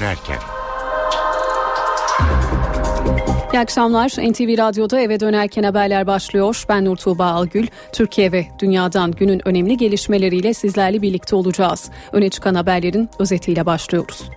[0.00, 0.38] dönerken.
[3.52, 4.08] İyi akşamlar.
[4.08, 6.64] NTV Radyo'da eve dönerken haberler başlıyor.
[6.68, 7.66] Ben Nur Tuğba Algül.
[7.92, 11.90] Türkiye ve dünyadan günün önemli gelişmeleriyle sizlerle birlikte olacağız.
[12.12, 14.30] Öne çıkan haberlerin özetiyle başlıyoruz.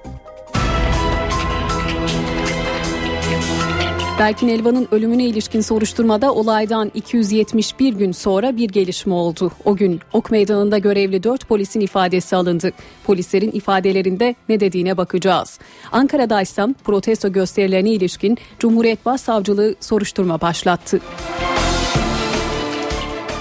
[4.22, 9.52] Berkin Elvan'ın ölümüne ilişkin soruşturmada olaydan 271 gün sonra bir gelişme oldu.
[9.66, 12.71] O gün Ok Meydanı'nda görevli 4 polisin ifadesi alındı.
[13.06, 15.60] Polislerin ifadelerinde ne dediğine bakacağız.
[15.92, 21.00] Ankara'da ise protesto gösterilerine ilişkin Cumhuriyet Başsavcılığı soruşturma başlattı.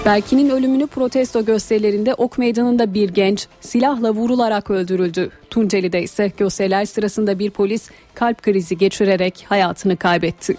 [0.04, 5.30] Berkin'in ölümünü protesto gösterilerinde Ok Meydanı'nda bir genç silahla vurularak öldürüldü.
[5.50, 10.56] Tunceli'de ise gösteriler sırasında bir polis kalp krizi geçirerek hayatını kaybetti.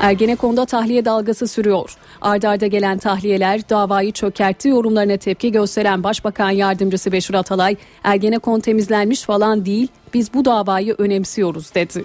[0.00, 1.96] Ergenekon'da tahliye dalgası sürüyor.
[2.20, 9.64] Ardarda gelen tahliyeler davayı çökertti yorumlarına tepki gösteren Başbakan Yardımcısı Beşir Atalay, Ergenekon temizlenmiş falan
[9.64, 12.04] değil, biz bu davayı önemsiyoruz dedi.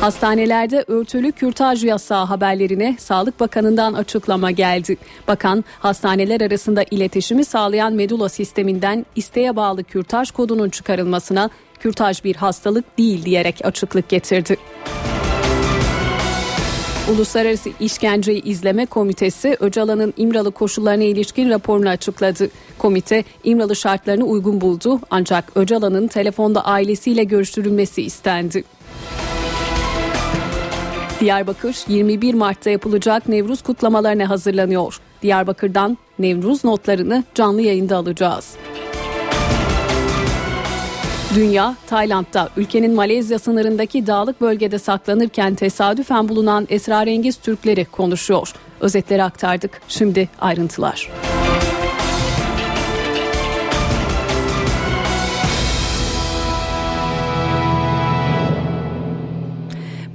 [0.00, 4.96] Hastanelerde örtülü kürtaj yasağı haberlerine Sağlık Bakanı'ndan açıklama geldi.
[5.28, 12.98] Bakan hastaneler arasında iletişimi sağlayan medula sisteminden isteğe bağlı kürtaj kodunun çıkarılmasına kürtaj bir hastalık
[12.98, 14.56] değil diyerek açıklık getirdi.
[17.12, 22.50] Uluslararası İşkenceyi İzleme Komitesi Öcalan'ın İmralı koşullarına ilişkin raporunu açıkladı.
[22.78, 28.64] Komite İmralı şartlarını uygun buldu ancak Öcalan'ın telefonda ailesiyle görüştürülmesi istendi.
[31.20, 35.00] Diyarbakır 21 Mart'ta yapılacak Nevruz kutlamalarına hazırlanıyor.
[35.22, 38.56] Diyarbakır'dan Nevruz notlarını canlı yayında alacağız.
[41.34, 48.52] Dünya, Tayland'da ülkenin Malezya sınırındaki dağlık bölgede saklanırken tesadüfen bulunan esrarengiz Türkleri konuşuyor.
[48.80, 49.80] Özetleri aktardık.
[49.88, 51.10] Şimdi ayrıntılar.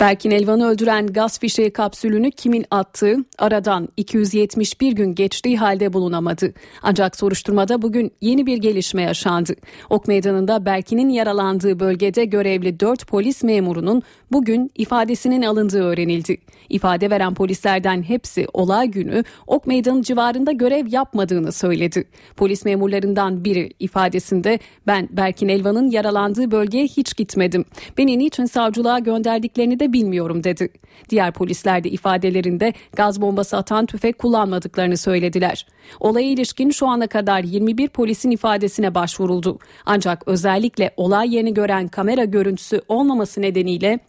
[0.03, 6.53] Berkin Elvan'ı öldüren gaz fişeği kapsülünü kimin attığı aradan 271 gün geçtiği halde bulunamadı.
[6.81, 9.53] Ancak soruşturmada bugün yeni bir gelişme yaşandı.
[9.89, 14.01] Ok Meydanı'nda Berkin'in yaralandığı bölgede görevli 4 polis memurunun
[14.33, 16.37] bugün ifadesinin alındığı öğrenildi.
[16.69, 22.03] İfade veren polislerden hepsi olay günü Ok Meydanı civarında görev yapmadığını söyledi.
[22.35, 27.65] Polis memurlarından biri ifadesinde ben Berkin Elvan'ın yaralandığı bölgeye hiç gitmedim.
[27.97, 30.69] Beni niçin savcılığa gönderdiklerini de bilmiyorum dedi.
[31.09, 35.67] Diğer polisler de ifadelerinde gaz bombası atan tüfek kullanmadıklarını söylediler.
[35.99, 39.59] Olaya ilişkin şu ana kadar 21 polisin ifadesine başvuruldu.
[39.85, 43.99] Ancak özellikle olay yerini gören kamera görüntüsü olmaması nedeniyle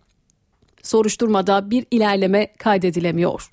[0.85, 3.51] soruşturmada bir ilerleme kaydedilemiyor.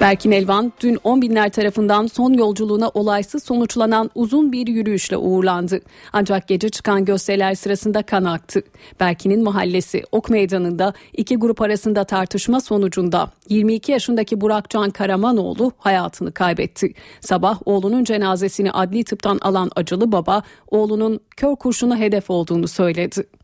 [0.00, 5.80] Berkin Elvan dün 10 binler tarafından son yolculuğuna olaysız sonuçlanan uzun bir yürüyüşle uğurlandı.
[6.12, 8.62] Ancak gece çıkan gösteriler sırasında kan aktı.
[9.00, 16.32] Berkin'in mahallesi Ok Meydanı'nda iki grup arasında tartışma sonucunda 22 yaşındaki Burak Can Karamanoğlu hayatını
[16.32, 16.92] kaybetti.
[17.20, 23.39] Sabah oğlunun cenazesini adli tıptan alan acılı baba oğlunun kör kurşuna hedef olduğunu söyledi.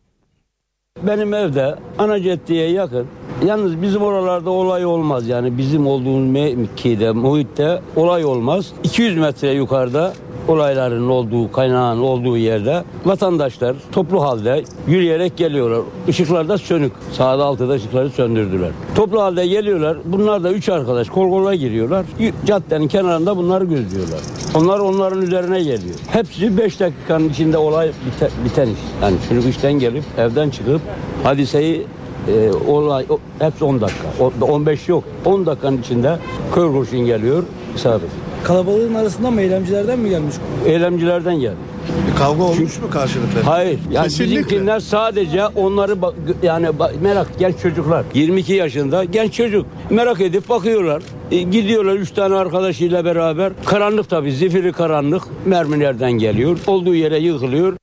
[1.02, 3.06] Benim evde ana caddeye yakın.
[3.46, 8.72] Yalnız bizim oralarda olay olmaz yani bizim olduğumuz mevkide, muhitte olay olmaz.
[8.84, 10.12] 200 metre yukarıda
[10.48, 15.80] olayların olduğu, kaynağın olduğu yerde vatandaşlar toplu halde yürüyerek geliyorlar.
[16.08, 16.92] Işıklar da sönük.
[17.12, 18.70] Sağda altıda ışıkları söndürdüler.
[18.94, 19.96] Toplu halde geliyorlar.
[20.04, 22.06] Bunlar da üç arkadaş kol kola giriyorlar.
[22.46, 24.20] Caddenin kenarında bunları gözlüyorlar.
[24.54, 25.94] Onlar onların üzerine geliyor.
[26.10, 28.78] Hepsi 5 dakikanın içinde olay bite, biten iş.
[29.02, 30.80] Yani çocuk işten gelip evden çıkıp
[31.24, 31.86] hadiseyi
[32.28, 34.06] e, olay o, hepsi 10 dakika.
[34.20, 35.04] O, 15 yok.
[35.24, 36.18] 10 dakikanın içinde
[36.54, 37.42] kör kurşun geliyor.
[37.76, 38.08] Isabet.
[38.44, 40.34] Kalabalığın arasından mı eylemcilerden mi gelmiş?
[40.66, 41.56] Eylemcilerden geldi.
[42.10, 43.40] Bir kavga olmuş Çünkü, mu karşılıklı?
[43.44, 43.78] Hayır.
[43.92, 44.36] Yani Kesinlikle.
[44.36, 45.96] bizimkiler sadece onları
[46.42, 46.68] yani
[47.02, 48.04] merak genç çocuklar.
[48.14, 49.66] 22 yaşında genç çocuk.
[49.90, 51.02] Merak edip bakıyorlar.
[51.30, 53.52] E, gidiyorlar üç tane arkadaşıyla beraber.
[53.64, 55.22] Karanlık tabii zifiri karanlık.
[55.46, 56.58] Mermilerden geliyor.
[56.66, 57.76] Olduğu yere yıkılıyor.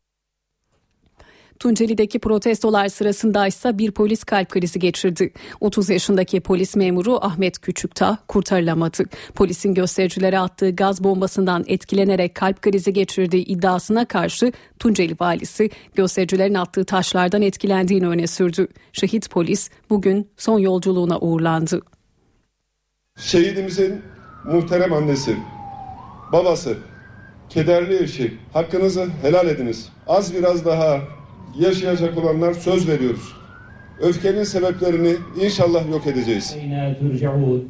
[1.64, 5.34] Tunceli'deki protestolar sırasında ise bir polis kalp krizi geçirdi.
[5.60, 9.04] 30 yaşındaki polis memuru Ahmet Küçüktağ kurtarılamadı.
[9.36, 16.86] Polisin göstericilere attığı gaz bombasından etkilenerek kalp krizi geçirdiği iddiasına karşı Tunceli valisi göstericilerin attığı
[16.86, 18.68] taşlardan etkilendiğini öne sürdü.
[18.94, 21.82] Şehit polis bugün son yolculuğuna uğurlandı.
[23.18, 24.02] Şehidimizin
[24.46, 25.36] muhterem annesi,
[26.32, 26.78] babası,
[27.50, 29.90] kederli eşi, hakkınızı helal ediniz.
[30.08, 31.23] Az biraz daha
[31.60, 33.34] yaşayacak olanlar söz veriyoruz.
[34.02, 36.56] Öfkenin sebeplerini inşallah yok edeceğiz.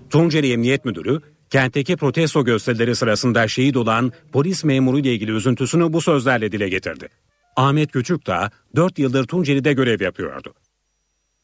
[0.10, 6.02] Tunceli Emniyet Müdürü kentteki protesto gösterileri sırasında şehit olan polis memuru ile ilgili üzüntüsünü bu
[6.02, 7.08] sözlerle dile getirdi.
[7.56, 10.54] Ahmet Küçükdağ 4 yıldır Tunceli'de görev yapıyordu.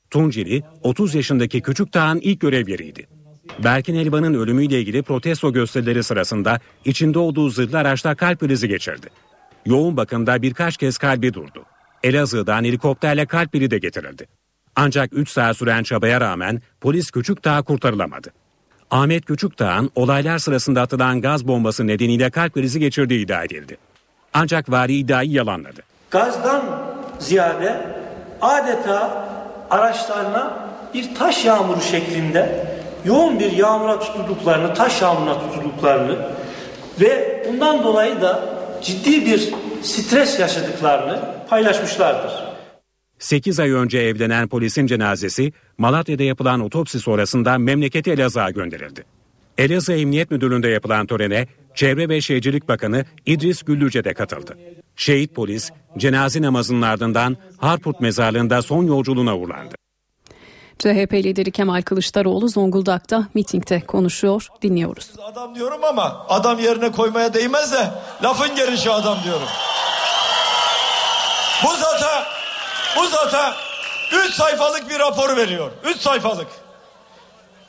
[0.10, 3.08] Tunceli 30 yaşındaki Küçükdağ'ın ilk görev yeriydi.
[3.64, 9.08] Berkin Elvan'ın ölümüyle ilgili protesto gösterileri sırasında içinde olduğu zırhlı araçta kalp krizi geçirdi.
[9.66, 11.66] Yoğun bakımda birkaç kez kalbi durdu.
[12.04, 14.28] Elazığ'dan helikopterle kalp biri de getirildi.
[14.76, 18.30] Ancak 3 saat süren çabaya rağmen polis Küçükdağ kurtarılamadı.
[18.92, 23.78] Ahmet Küçükdağ'ın olaylar sırasında atılan gaz bombası nedeniyle kalp krizi geçirdiği iddia edildi.
[24.34, 25.82] Ancak vari iddiayı yalanladı.
[26.12, 26.64] Gazdan
[27.20, 27.86] ziyade
[28.42, 29.28] adeta
[29.70, 32.68] araçlarına bir taş yağmuru şeklinde
[33.06, 36.16] yoğun bir yağmura tutulduklarını, taş yağmuruna tutulduklarını
[37.02, 38.44] ve bundan dolayı da
[38.84, 39.54] ciddi bir
[39.84, 42.32] stres yaşadıklarını paylaşmışlardır.
[43.20, 49.04] 8 ay önce evlenen polisin cenazesi Malatya'da yapılan otopsi sonrasında memleketi Elazığ'a gönderildi.
[49.58, 54.58] Elazığ Emniyet Müdürlüğü'nde yapılan törene Çevre ve Şehircilik Bakanı İdris Güllüce de katıldı.
[54.96, 59.76] Şehit polis cenaze namazının ardından Harput mezarlığında son yolculuğuna uğurlandı.
[60.80, 64.48] CHP lideri Kemal Kılıçdaroğlu Zonguldak'ta mitingde konuşuyor.
[64.62, 65.12] Dinliyoruz.
[65.24, 67.92] Adam diyorum ama adam yerine koymaya değmez de
[68.24, 69.48] lafın gelişi adam diyorum.
[71.64, 72.26] Bu zata
[72.96, 73.56] bu zata
[74.12, 75.72] 3 sayfalık bir rapor veriyor.
[75.84, 76.48] 3 sayfalık.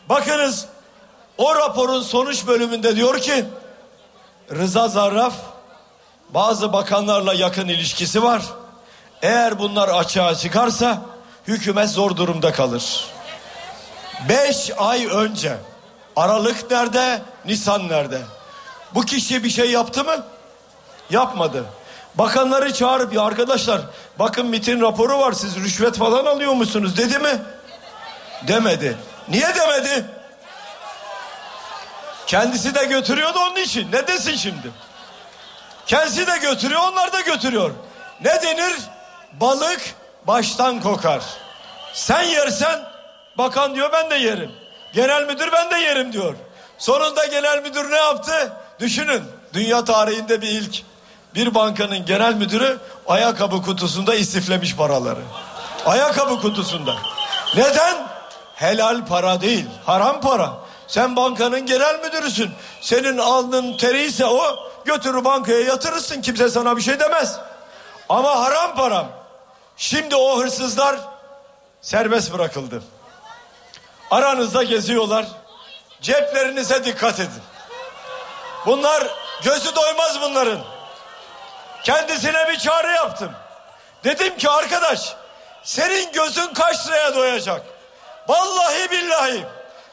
[0.08, 0.66] Bakınız
[1.38, 3.44] o raporun sonuç bölümünde diyor ki
[4.50, 5.34] Rıza Zarraf
[6.28, 8.42] bazı bakanlarla yakın ilişkisi var.
[9.22, 10.98] Eğer bunlar açığa çıkarsa
[11.46, 13.04] hükümet zor durumda kalır.
[14.28, 15.56] Beş ay önce
[16.16, 17.22] Aralık nerede?
[17.44, 18.22] Nisan nerede?
[18.94, 20.24] Bu kişi bir şey yaptı mı?
[21.10, 21.64] Yapmadı.
[22.14, 23.80] Bakanları çağırıp ya arkadaşlar
[24.18, 27.42] bakın MIT'in raporu var siz rüşvet falan alıyor musunuz dedi mi?
[28.48, 28.96] Demedi.
[29.28, 30.04] Niye demedi?
[32.26, 33.92] Kendisi de götürüyordu onun için.
[33.92, 34.70] Ne desin şimdi?
[35.86, 37.70] Kendisi de götürüyor onlar da götürüyor.
[38.24, 38.76] Ne denir?
[39.32, 39.80] Balık
[40.26, 41.22] baştan kokar.
[41.92, 42.80] Sen yersen
[43.38, 44.50] bakan diyor ben de yerim.
[44.92, 46.34] Genel müdür ben de yerim diyor.
[46.78, 48.52] Sonunda genel müdür ne yaptı?
[48.80, 49.22] Düşünün
[49.52, 50.82] dünya tarihinde bir ilk.
[51.34, 52.78] Bir bankanın genel müdürü
[53.08, 55.20] ayakkabı kutusunda istiflemiş paraları.
[55.86, 56.94] Ayakkabı kutusunda.
[57.56, 58.06] Neden?
[58.54, 60.52] Helal para değil, haram para.
[60.86, 62.50] Sen bankanın genel müdürüsün.
[62.80, 66.22] Senin alnın teri ise o götürür bankaya yatırırsın.
[66.22, 67.38] Kimse sana bir şey demez.
[68.08, 69.06] Ama haram param.
[69.76, 70.96] Şimdi o hırsızlar
[71.80, 72.82] serbest bırakıldı.
[74.10, 75.26] Aranızda geziyorlar.
[76.00, 77.42] Ceplerinize dikkat edin.
[78.66, 79.06] Bunlar
[79.42, 80.60] gözü doymaz bunların.
[81.84, 83.32] Kendisine bir çağrı yaptım.
[84.04, 85.14] Dedim ki arkadaş
[85.62, 87.62] senin gözün kaç liraya doyacak?
[88.28, 89.46] Vallahi billahi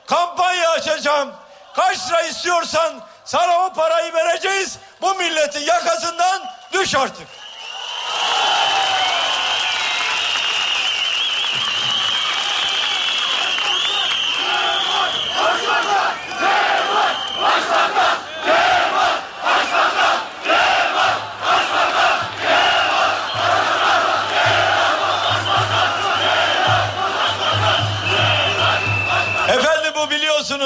[0.08, 1.34] kampanya açacağım.
[1.76, 2.94] Kaç lira istiyorsan
[3.26, 4.78] sana o parayı vereceğiz.
[5.02, 6.42] Bu milletin yakasından
[6.72, 7.28] düş artık.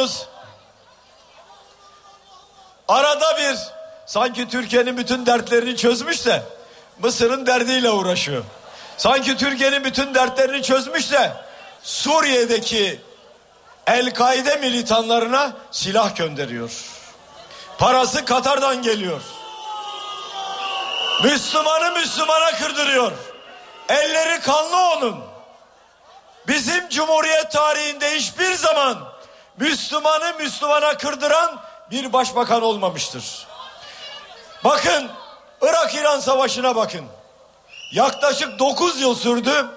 [0.02, 0.28] Biliyorsunuz.
[2.88, 3.58] Arada bir
[4.06, 6.44] sanki Türkiye'nin bütün dertlerini çözmüş de
[7.00, 8.44] Mısır'ın derdiyle uğraşıyor.
[8.98, 11.32] Sanki Türkiye'nin bütün dertlerini çözmüş de
[11.84, 13.00] Suriye'deki
[13.88, 16.72] El-Kaide militanlarına silah gönderiyor.
[17.78, 19.22] Parası Katar'dan geliyor.
[21.24, 23.12] Müslümanı Müslümana kırdırıyor.
[23.90, 25.24] Elleri kanlı onun.
[26.48, 29.11] Bizim Cumhuriyet tarihinde hiçbir zaman
[29.62, 33.48] Müslümanı Müslümana kırdıran bir başbakan olmamıştır.
[34.64, 35.12] Bakın
[35.62, 37.06] Irak-İran savaşına bakın.
[37.92, 39.68] Yaklaşık 9 yıl sürdü.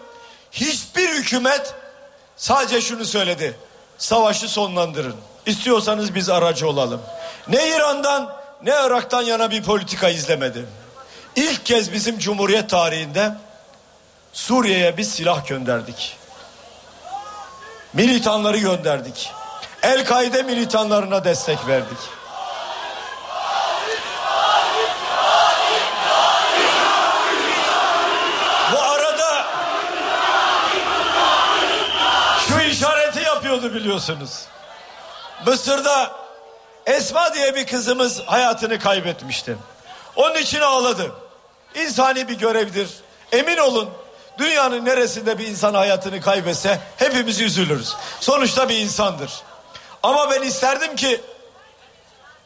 [0.52, 1.74] Hiçbir hükümet
[2.36, 3.58] sadece şunu söyledi.
[3.98, 5.16] Savaşı sonlandırın.
[5.46, 7.02] İstiyorsanız biz aracı olalım.
[7.48, 10.66] Ne İran'dan ne Irak'tan yana bir politika izlemedi.
[11.36, 13.32] İlk kez bizim Cumhuriyet tarihinde
[14.32, 16.16] Suriye'ye biz silah gönderdik.
[17.92, 19.32] Militanları gönderdik.
[19.84, 21.98] El-Kaide militanlarına destek verdik.
[28.72, 29.46] Bu arada
[32.48, 34.40] şu işareti yapıyordu biliyorsunuz.
[35.46, 36.12] Mısır'da
[36.86, 39.56] Esma diye bir kızımız hayatını kaybetmişti.
[40.16, 41.12] Onun için ağladı.
[41.74, 42.88] İnsani bir görevdir.
[43.32, 43.90] Emin olun
[44.38, 47.94] dünyanın neresinde bir insan hayatını kaybetse hepimiz üzülürüz.
[48.20, 49.30] Sonuçta bir insandır.
[50.04, 51.20] Ama ben isterdim ki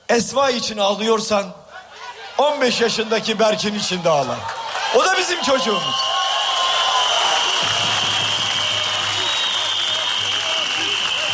[0.08, 1.44] Esma için ağlıyorsan
[2.38, 4.36] 15 yaşındaki Berkin için de ağla.
[4.94, 6.04] O da bizim çocuğumuz.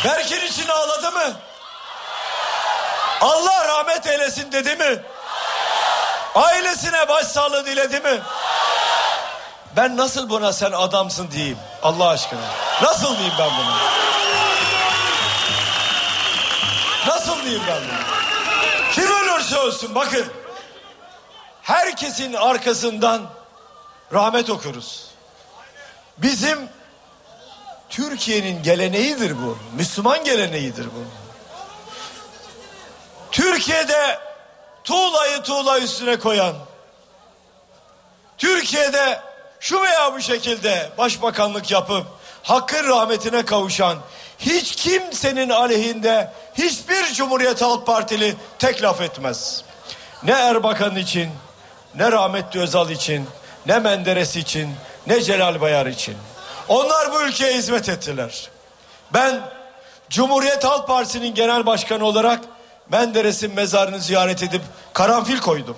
[0.05, 1.33] Berkin için ağladı mı?
[3.21, 5.01] Allah rahmet eylesin dedi mi?
[6.35, 8.21] Ailesine başsağlığı diledi mi?
[9.75, 12.41] Ben nasıl buna sen adamsın diyeyim Allah aşkına.
[12.81, 14.14] Nasıl diyeyim ben bunu?
[17.45, 18.91] Diyeyim ben bunu?
[18.91, 20.25] Kim ölürse ölsün bakın.
[21.61, 23.21] Herkesin arkasından
[24.13, 25.07] rahmet okuruz.
[26.17, 26.69] Bizim
[27.89, 29.57] Türkiye'nin geleneğidir bu.
[29.75, 31.05] Müslüman geleneğidir bu.
[33.31, 34.19] Türkiye'de
[34.83, 36.55] tuğlayı tuğla üstüne koyan,
[38.37, 39.21] Türkiye'de
[39.59, 42.07] şu veya bu şekilde başbakanlık yapıp
[42.43, 43.97] hakkın rahmetine kavuşan
[44.39, 49.63] hiç kimsenin aleyhinde hiçbir Cumhuriyet Halk Partili tek laf etmez.
[50.23, 51.29] Ne Erbakan için,
[51.95, 53.27] ne rahmetli Özal için,
[53.65, 54.75] ne Menderes için,
[55.07, 56.17] ne Celal Bayar için.
[56.67, 58.49] Onlar bu ülkeye hizmet ettiler.
[59.13, 59.41] Ben
[60.09, 62.39] Cumhuriyet Halk Partisi'nin genel başkanı olarak
[62.91, 64.61] Menderes'in mezarını ziyaret edip
[64.93, 65.77] karanfil koydum.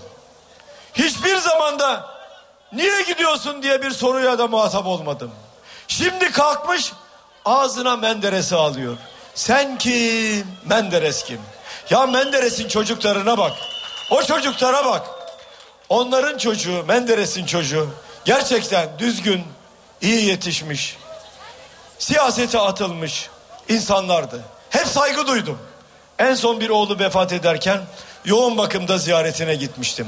[0.94, 2.06] Hiçbir zamanda
[2.74, 5.32] niye gidiyorsun diye bir soruya da muhatap olmadım.
[5.88, 6.94] Şimdi kalkmış
[7.48, 8.98] ağzına Menderes'i alıyor.
[9.36, 10.48] Sen kim?
[10.66, 11.40] Menderes kim?
[11.90, 13.54] Ya Menderes'in çocuklarına bak.
[14.12, 15.08] O çocuklara bak.
[15.90, 17.90] Onların çocuğu, Menderes'in çocuğu
[18.26, 19.44] gerçekten düzgün,
[20.02, 20.98] iyi yetişmiş,
[22.00, 23.30] siyasete atılmış
[23.70, 24.42] insanlardı.
[24.70, 25.60] Hep saygı duydum.
[26.20, 27.82] En son bir oğlu vefat ederken
[28.26, 30.08] yoğun bakımda ziyaretine gitmiştim.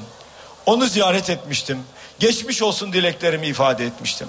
[0.66, 1.84] Onu ziyaret etmiştim.
[2.20, 4.28] Geçmiş olsun dileklerimi ifade etmiştim.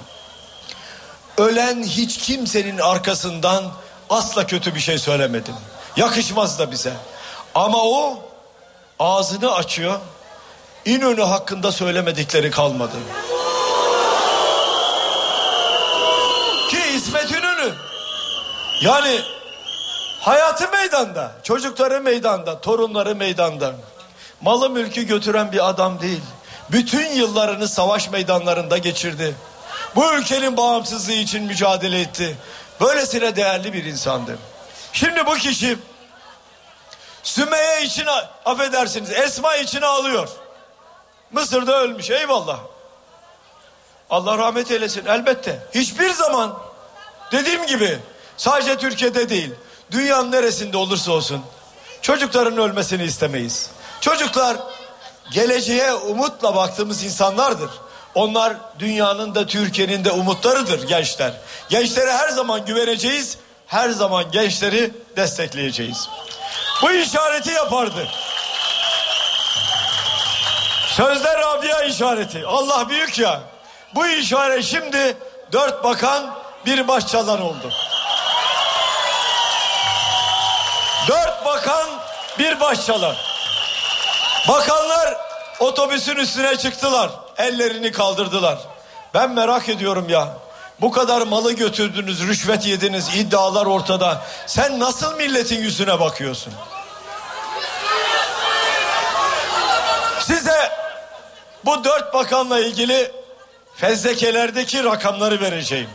[1.40, 3.64] Ölen hiç kimsenin arkasından
[4.10, 5.54] asla kötü bir şey söylemedim.
[5.96, 6.92] Yakışmaz da bize.
[7.54, 8.18] Ama o
[8.98, 10.00] ağzını açıyor.
[10.84, 12.96] İnönü hakkında söylemedikleri kalmadı.
[16.68, 17.74] Ki İsmet İnönü
[18.82, 19.20] yani
[20.20, 23.72] hayatı meydanda, çocukları meydanda, torunları meydanda.
[24.40, 26.22] Malı mülkü götüren bir adam değil.
[26.70, 29.34] Bütün yıllarını savaş meydanlarında geçirdi.
[29.96, 32.36] Bu ülkenin bağımsızlığı için mücadele etti.
[32.80, 34.38] Böylesine değerli bir insandı.
[34.92, 35.78] Şimdi bu kişi
[37.22, 38.06] Sümeyye için
[38.44, 40.28] affedersiniz Esma için ağlıyor.
[41.32, 42.58] Mısır'da ölmüş eyvallah.
[44.10, 45.66] Allah rahmet eylesin elbette.
[45.74, 46.58] Hiçbir zaman
[47.32, 47.98] dediğim gibi
[48.36, 49.54] sadece Türkiye'de değil
[49.90, 51.42] dünyanın neresinde olursa olsun
[52.02, 53.70] çocukların ölmesini istemeyiz.
[54.00, 54.56] Çocuklar
[55.32, 57.70] geleceğe umutla baktığımız insanlardır.
[58.14, 61.32] Onlar dünyanın da Türkiye'nin de umutlarıdır gençler.
[61.68, 63.38] Gençlere her zaman güveneceğiz.
[63.66, 66.08] Her zaman gençleri destekleyeceğiz.
[66.82, 68.08] Bu işareti yapardı.
[70.96, 72.46] Sözde Rabia işareti.
[72.46, 73.40] Allah büyük ya.
[73.94, 75.16] Bu işaret şimdi
[75.52, 76.34] dört bakan
[76.66, 77.72] bir başçalan oldu.
[81.08, 81.88] Dört bakan
[82.38, 83.14] bir başçalan.
[84.48, 85.16] Bakanlar
[85.60, 87.10] otobüsün üstüne çıktılar.
[87.40, 88.58] Ellerini kaldırdılar.
[89.14, 90.28] Ben merak ediyorum ya.
[90.80, 94.22] Bu kadar malı götürdünüz, rüşvet yediniz, iddialar ortada.
[94.46, 96.52] Sen nasıl milletin yüzüne bakıyorsun?
[100.20, 100.72] Size
[101.64, 103.12] bu dört bakanla ilgili
[103.76, 105.90] fezlekelerdeki rakamları vereceğim.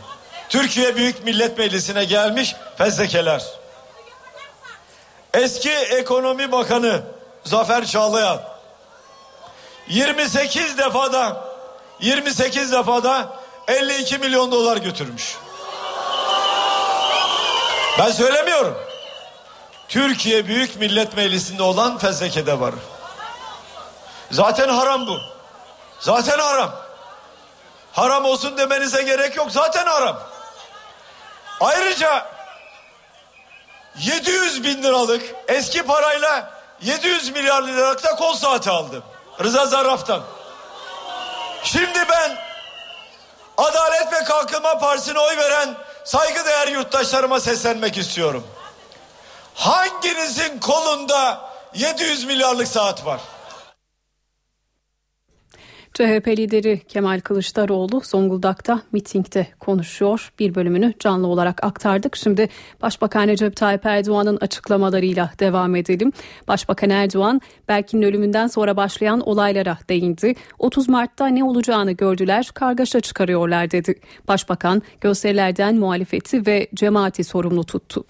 [0.48, 3.42] Türkiye Büyük Millet Meclisi'ne gelmiş fezlekeler.
[5.34, 7.02] Eski Ekonomi Bakanı
[7.44, 8.55] Zafer Çağlayan
[9.88, 11.44] 28 defada
[12.00, 13.28] 28 defada
[13.68, 15.36] 52 milyon dolar götürmüş.
[17.98, 18.78] Ben söylemiyorum.
[19.88, 22.74] Türkiye Büyük Millet Meclisi'nde olan fezlekede var.
[24.30, 25.18] Zaten haram bu.
[26.00, 26.72] Zaten haram.
[27.92, 29.50] Haram olsun demenize gerek yok.
[29.50, 30.20] Zaten haram.
[31.60, 32.26] Ayrıca
[33.98, 36.50] 700 bin liralık eski parayla
[36.82, 39.02] 700 milyar liralık da kol saati aldım.
[39.44, 40.22] Rıza Zarraf'tan.
[41.62, 42.38] Şimdi ben
[43.56, 48.46] Adalet ve Kalkınma Partisi'ne oy veren saygıdeğer yurttaşlarıma seslenmek istiyorum.
[49.54, 53.20] Hanginizin kolunda 700 milyarlık saat var?
[55.96, 60.32] CHP lideri Kemal Kılıçdaroğlu Zonguldak'ta mitingde konuşuyor.
[60.38, 62.16] Bir bölümünü canlı olarak aktardık.
[62.16, 62.48] Şimdi
[62.82, 66.12] Başbakan Recep Tayyip Erdoğan'ın açıklamalarıyla devam edelim.
[66.48, 70.34] Başbakan Erdoğan Berkin'in ölümünden sonra başlayan olaylara değindi.
[70.58, 73.94] 30 Mart'ta ne olacağını gördüler, kargaşa çıkarıyorlar dedi.
[74.28, 78.04] Başbakan gösterilerden muhalefeti ve cemaati sorumlu tuttu.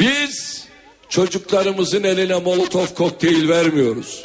[0.00, 0.68] Biz
[1.08, 4.24] çocuklarımızın eline molotof kokteyl vermiyoruz.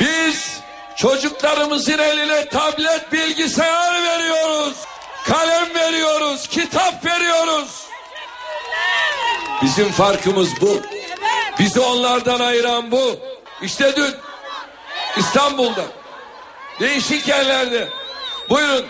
[0.00, 0.62] Biz
[0.96, 4.76] çocuklarımızın eline tablet bilgisayar veriyoruz.
[5.24, 7.86] Kalem veriyoruz, kitap veriyoruz.
[9.62, 10.82] Bizim farkımız bu.
[11.58, 13.18] Bizi onlardan ayıran bu.
[13.62, 14.14] İşte dün
[15.16, 15.84] İstanbul'da
[16.80, 17.88] değişik yerlerde
[18.50, 18.86] buyurun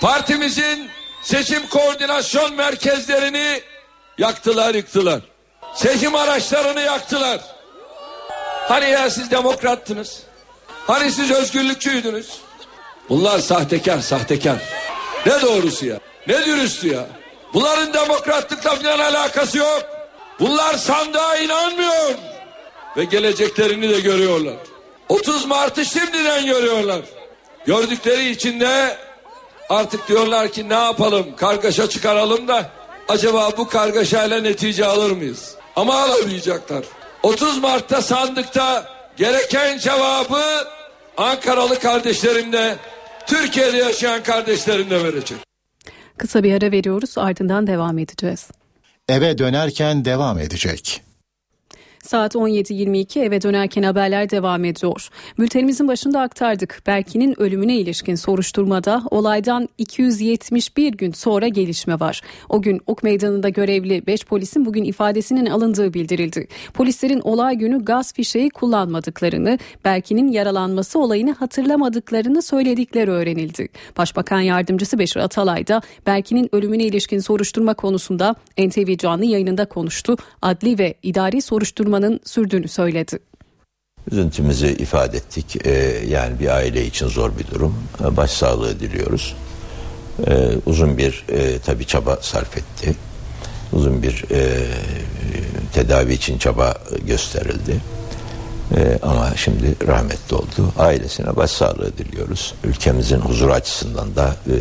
[0.00, 0.90] partimizin
[1.22, 3.60] seçim koordinasyon merkezlerini
[4.18, 5.20] yaktılar yıktılar.
[5.74, 7.40] Seçim araçlarını yaktılar.
[8.68, 10.22] Hani ya siz demokrattınız?
[10.86, 12.40] Hani siz özgürlükçüydünüz?
[13.08, 14.58] Bunlar sahtekar sahtekar.
[15.26, 16.00] Ne doğrusu ya?
[16.26, 17.06] Ne dürüstü ya?
[17.54, 19.82] Bunların demokratlıkla falan alakası yok.
[20.40, 22.14] Bunlar sandığa inanmıyor.
[22.96, 24.56] Ve geleceklerini de görüyorlar.
[25.08, 27.00] 30 Mart'ı şimdiden görüyorlar.
[27.66, 28.96] Gördükleri için de
[29.68, 32.70] artık diyorlar ki ne yapalım kargaşa çıkaralım da
[33.08, 35.54] acaba bu kargaşayla netice alır mıyız?
[35.76, 36.84] Ama alamayacaklar.
[37.22, 38.84] 30 Mart'ta sandıkta
[39.20, 40.42] gereken cevabı
[41.16, 42.76] Ankaralı kardeşlerim de
[43.26, 45.38] Türkiye'de yaşayan kardeşlerim de verecek.
[46.16, 48.48] Kısa bir ara veriyoruz ardından devam edeceğiz.
[49.08, 51.02] Eve dönerken devam edecek.
[52.10, 55.08] Saat 17.22 eve dönerken haberler devam ediyor.
[55.38, 56.82] Bültenimizin başında aktardık.
[56.86, 62.20] Berkin'in ölümüne ilişkin soruşturmada olaydan 271 gün sonra gelişme var.
[62.48, 66.46] O gün Ok Meydanı'nda görevli 5 polisin bugün ifadesinin alındığı bildirildi.
[66.74, 73.68] Polislerin olay günü gaz fişeği kullanmadıklarını, Berkin'in yaralanması olayını hatırlamadıklarını söyledikleri öğrenildi.
[73.98, 80.16] Başbakan Yardımcısı Beşir Atalay da Berkin'in ölümüne ilişkin soruşturma konusunda NTV canlı yayınında konuştu.
[80.42, 83.18] Adli ve idari soruşturma soruşturmanın sürdüğünü söyledi.
[84.10, 85.66] Üzüntümüzü ifade ettik.
[85.66, 85.70] Ee,
[86.08, 87.74] yani bir aile için zor bir durum.
[88.00, 89.36] Başsağlığı diliyoruz.
[90.26, 92.94] Ee, uzun bir e, tabi çaba sarf etti.
[93.72, 94.66] Uzun bir e,
[95.72, 96.74] tedavi için çaba
[97.06, 97.80] gösterildi.
[98.76, 100.72] Ee, ama şimdi rahmetli oldu.
[100.78, 102.54] Ailesine başsağlığı diliyoruz.
[102.64, 104.54] Ülkemizin huzur açısından da e,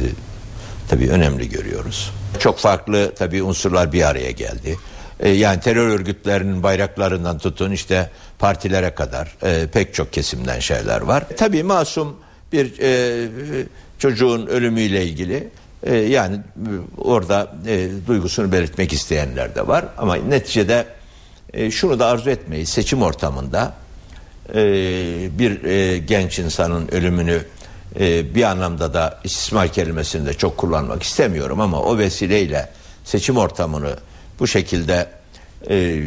[0.90, 2.12] tabi önemli görüyoruz.
[2.40, 4.78] Çok farklı tabi unsurlar bir araya geldi.
[5.20, 11.24] E, yani terör örgütlerinin bayraklarından tutun işte partilere kadar e, pek çok kesimden şeyler var.
[11.38, 12.16] Tabii masum
[12.52, 13.28] bir e,
[14.00, 15.48] çocuğun ölümüyle ilgili
[15.84, 16.42] e, yani e,
[16.98, 20.86] orada e, duygusunu belirtmek isteyenler de var ama neticede
[21.54, 23.74] e, şunu da arzu etmeyiz seçim ortamında
[24.56, 24.60] e,
[25.40, 27.42] bir e, genç insanın ölümünü
[28.00, 32.70] e, bir anlamda da istismar kelimesini de çok kullanmak istemiyorum ama o vesileyle
[33.04, 33.96] seçim ortamını
[34.40, 35.08] bu şekilde
[35.70, 36.04] e,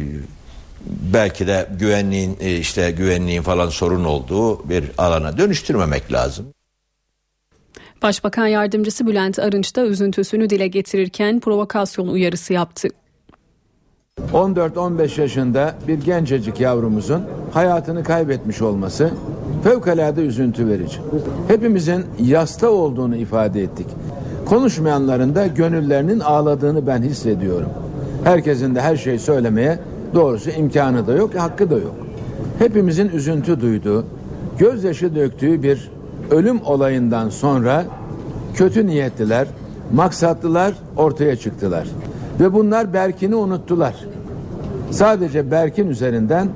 [0.85, 6.45] belki de güvenliğin e, işte güvenliğin falan sorun olduğu bir alana dönüştürmemek lazım.
[8.01, 12.87] Başbakan yardımcısı Bülent Arınç da üzüntüsünü dile getirirken provokasyon uyarısı yaptı.
[14.33, 19.11] 14-15 yaşında bir gencecik yavrumuzun hayatını kaybetmiş olması
[19.63, 20.99] fevkalade üzüntü verici.
[21.47, 23.87] Hepimizin yasta olduğunu ifade ettik.
[24.45, 27.69] Konuşmayanların da gönüllerinin ağladığını ben hissediyorum.
[28.23, 29.79] Herkesin de her şeyi söylemeye
[30.13, 31.95] doğrusu imkanı da yok, hakkı da yok.
[32.59, 34.05] Hepimizin üzüntü duyduğu,
[34.57, 35.91] gözyaşı döktüğü bir
[36.31, 37.85] ölüm olayından sonra
[38.53, 39.47] kötü niyetliler,
[39.93, 41.87] maksatlılar ortaya çıktılar.
[42.39, 43.95] Ve bunlar Berkin'i unuttular.
[44.91, 46.47] Sadece Berkin üzerinden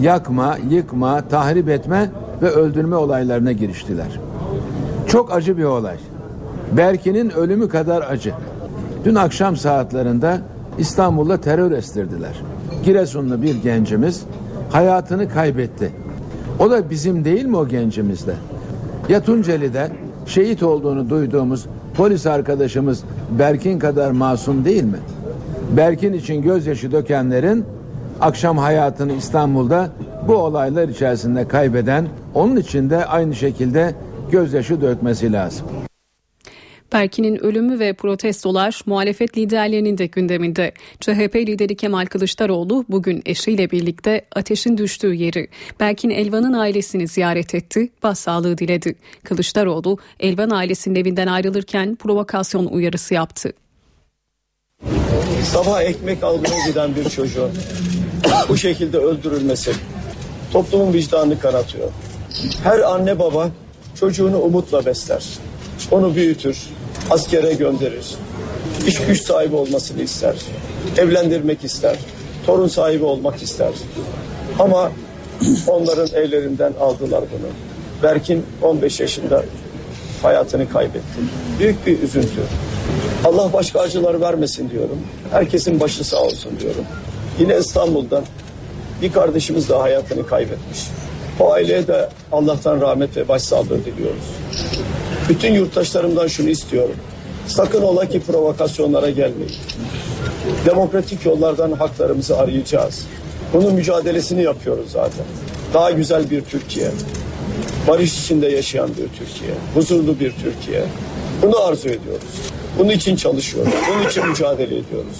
[0.00, 2.10] yakma, yıkma, tahrip etme
[2.42, 4.20] ve öldürme olaylarına giriştiler.
[5.06, 5.96] Çok acı bir olay.
[6.72, 8.32] Berkin'in ölümü kadar acı.
[9.04, 10.38] Dün akşam saatlerinde
[10.80, 12.42] İstanbul'da terör estirdiler.
[12.84, 14.22] Giresunlu bir gencimiz
[14.70, 15.92] hayatını kaybetti.
[16.58, 18.34] O da bizim değil mi o gencimizde?
[19.08, 19.88] Ya Tunceli'de
[20.26, 23.04] şehit olduğunu duyduğumuz polis arkadaşımız
[23.38, 24.98] Berkin kadar masum değil mi?
[25.76, 27.64] Berkin için gözyaşı dökenlerin
[28.20, 29.88] akşam hayatını İstanbul'da
[30.28, 33.94] bu olaylar içerisinde kaybeden onun için de aynı şekilde
[34.30, 35.66] gözyaşı dökmesi lazım.
[36.92, 40.72] Berkin'in ölümü ve protestolar muhalefet liderlerinin de gündeminde.
[41.00, 45.48] CHP lideri Kemal Kılıçdaroğlu bugün eşiyle birlikte ateşin düştüğü yeri
[45.80, 48.94] Berkin Elvan'ın ailesini ziyaret etti, başsağlığı diledi.
[49.24, 53.52] Kılıçdaroğlu Elvan ailesinin evinden ayrılırken provokasyon uyarısı yaptı.
[55.44, 57.50] Sabah ekmek almaya giden bir çocuğun
[58.48, 59.72] bu şekilde öldürülmesi
[60.52, 61.90] toplumun vicdanını kanatıyor.
[62.62, 63.50] Her anne baba
[64.00, 65.24] çocuğunu umutla besler.
[65.90, 66.68] Onu büyütür,
[67.10, 68.14] askere gönderir.
[68.86, 70.34] İş güç sahibi olmasını ister.
[70.98, 71.96] Evlendirmek ister.
[72.46, 73.72] Torun sahibi olmak ister.
[74.58, 74.92] Ama
[75.66, 77.48] onların ellerinden aldılar bunu.
[78.02, 79.44] Berkin 15 yaşında
[80.22, 81.20] hayatını kaybetti.
[81.58, 82.40] Büyük bir üzüntü.
[83.24, 84.98] Allah başka acılar vermesin diyorum.
[85.30, 86.84] Herkesin başı sağ olsun diyorum.
[87.38, 88.22] Yine İstanbul'da
[89.02, 90.78] bir kardeşimiz daha hayatını kaybetmiş.
[91.40, 94.24] O aileye de Allah'tan rahmet ve başsağlığı diliyoruz.
[95.28, 96.94] Bütün yurttaşlarımdan şunu istiyorum.
[97.46, 99.52] Sakın ola ki provokasyonlara gelmeyin.
[100.66, 103.06] Demokratik yollardan haklarımızı arayacağız.
[103.52, 105.24] Bunun mücadelesini yapıyoruz zaten.
[105.74, 106.90] Daha güzel bir Türkiye,
[107.88, 110.84] barış içinde yaşayan bir Türkiye, huzurlu bir Türkiye.
[111.42, 112.50] Bunu arzu ediyoruz.
[112.78, 113.72] Bunun için çalışıyoruz.
[113.88, 115.16] Bunun için mücadele ediyoruz.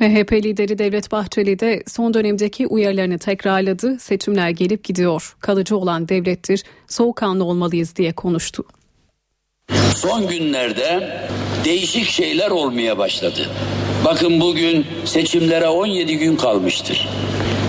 [0.00, 3.98] MHP lideri Devlet Bahçeli de son dönemdeki uyarılarını tekrarladı.
[4.00, 5.36] Seçimler gelip gidiyor.
[5.40, 6.62] Kalıcı olan devlettir.
[6.88, 8.64] Soğukkanlı olmalıyız diye konuştu.
[9.96, 11.18] Son günlerde
[11.64, 13.50] değişik şeyler olmaya başladı.
[14.04, 17.08] Bakın bugün seçimlere 17 gün kalmıştır.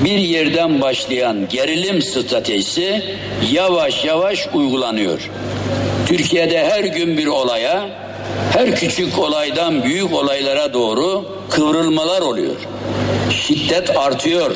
[0.06, 3.04] Bir yerden başlayan gerilim stratejisi
[3.52, 5.32] yavaş yavaş uygulanıyor.
[6.08, 7.90] Türkiye'de her gün bir olaya,
[8.52, 12.55] her küçük olaydan büyük olaylara doğru kıvrılmalar oluyor.
[13.29, 14.55] Şiddet artıyor.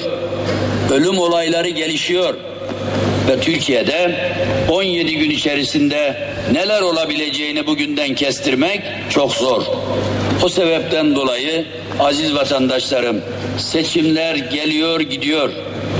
[0.91, 2.35] Ölüm olayları gelişiyor.
[3.29, 4.15] Ve Türkiye'de
[4.69, 9.63] 17 gün içerisinde neler olabileceğini bugünden kestirmek çok zor.
[10.43, 11.65] O sebepten dolayı
[11.99, 13.21] aziz vatandaşlarım
[13.57, 15.49] seçimler geliyor gidiyor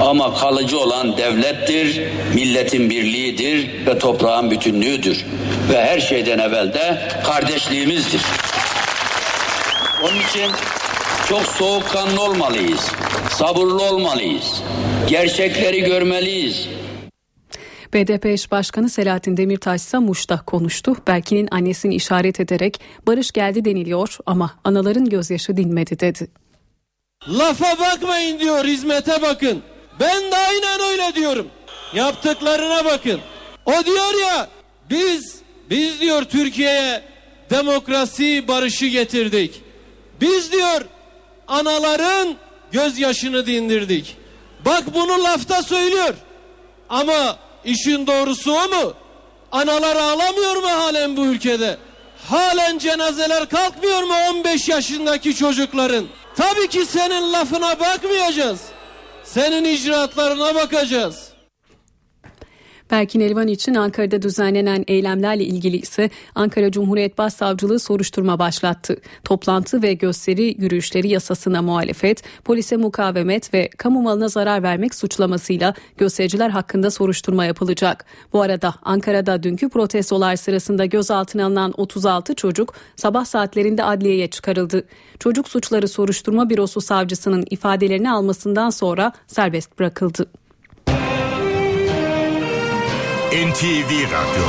[0.02, 2.02] ama kalıcı olan devlettir,
[2.34, 5.26] milletin birliğidir ve toprağın bütünlüğüdür.
[5.72, 8.22] Ve her şeyden evvel de kardeşliğimizdir.
[10.04, 10.52] Onun için
[11.30, 12.92] çok soğukkanlı olmalıyız,
[13.30, 14.64] sabırlı olmalıyız,
[15.08, 16.70] gerçekleri görmeliyiz.
[17.94, 20.96] BDP eş başkanı Selahattin Demirtaş ise Muş'ta konuştu.
[21.08, 26.28] Berkin'in annesini işaret ederek barış geldi deniliyor ama anaların gözyaşı dinmedi dedi.
[27.28, 29.62] Lafa bakmayın diyor hizmete bakın.
[30.00, 31.48] Ben de aynen öyle diyorum.
[31.94, 33.20] Yaptıklarına bakın.
[33.66, 34.48] O diyor ya
[34.90, 35.40] biz
[35.70, 37.02] biz diyor Türkiye'ye
[37.50, 39.62] demokrasi barışı getirdik.
[40.22, 40.82] Biz diyor
[41.50, 42.36] anaların
[42.72, 44.18] gözyaşını dindirdik.
[44.66, 46.14] Bak bunu lafta söylüyor.
[46.90, 48.94] Ama işin doğrusu o mu?
[49.52, 51.78] Analar ağlamıyor mu halen bu ülkede?
[52.30, 56.06] Halen cenazeler kalkmıyor mu 15 yaşındaki çocukların?
[56.36, 58.60] Tabii ki senin lafına bakmayacağız.
[59.24, 61.29] Senin icraatlarına bakacağız.
[62.92, 68.98] Berkin Elvan için Ankara'da düzenlenen eylemlerle ilgili ise Ankara Cumhuriyet Başsavcılığı soruşturma başlattı.
[69.24, 76.50] Toplantı ve gösteri yürüyüşleri yasasına muhalefet, polise mukavemet ve kamu malına zarar vermek suçlamasıyla göstericiler
[76.50, 78.06] hakkında soruşturma yapılacak.
[78.34, 84.84] Bu arada Ankara'da dünkü protestolar sırasında gözaltına alınan 36 çocuk sabah saatlerinde adliyeye çıkarıldı.
[85.20, 90.39] Çocuk suçları soruşturma bürosu savcısının ifadelerini almasından sonra serbest bırakıldı.
[93.30, 94.44] NTV Radyo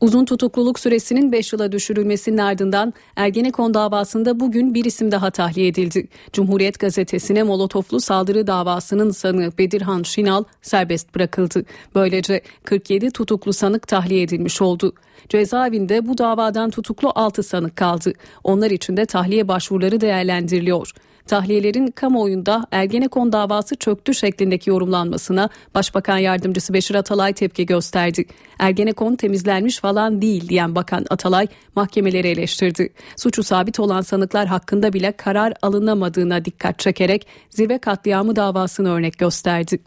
[0.00, 6.08] Uzun tutukluluk süresinin 5 yıla düşürülmesinin ardından Ergenekon davasında bugün bir isim daha tahliye edildi.
[6.32, 11.64] Cumhuriyet gazetesine molotoflu saldırı davasının sanığı Bedirhan Şinal serbest bırakıldı.
[11.94, 14.92] Böylece 47 tutuklu sanık tahliye edilmiş oldu.
[15.28, 18.12] Cezaevinde bu davadan tutuklu 6 sanık kaldı.
[18.44, 20.92] Onlar için de tahliye başvuruları değerlendiriliyor.
[21.30, 28.24] Tahliyelerin kamuoyunda Ergenekon davası çöktü şeklindeki yorumlanmasına Başbakan Yardımcısı Beşir Atalay tepki gösterdi.
[28.58, 32.92] Ergenekon temizlenmiş falan değil diyen Bakan Atalay mahkemeleri eleştirdi.
[33.16, 39.80] Suçu sabit olan sanıklar hakkında bile karar alınamadığına dikkat çekerek zirve katliamı davasını örnek gösterdi.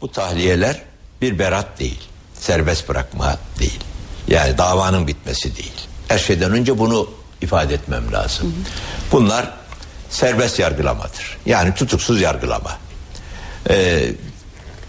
[0.00, 0.82] Bu tahliyeler
[1.22, 2.00] bir berat değil,
[2.34, 3.80] serbest bırakma değil.
[4.28, 5.88] Yani davanın bitmesi değil.
[6.08, 7.08] Her şeyden önce bunu
[7.42, 8.54] ifade etmem lazım.
[9.12, 9.63] Bunlar
[10.14, 11.38] serbest yargılamadır.
[11.46, 12.78] Yani tutuksuz yargılama.
[13.70, 14.02] Ee,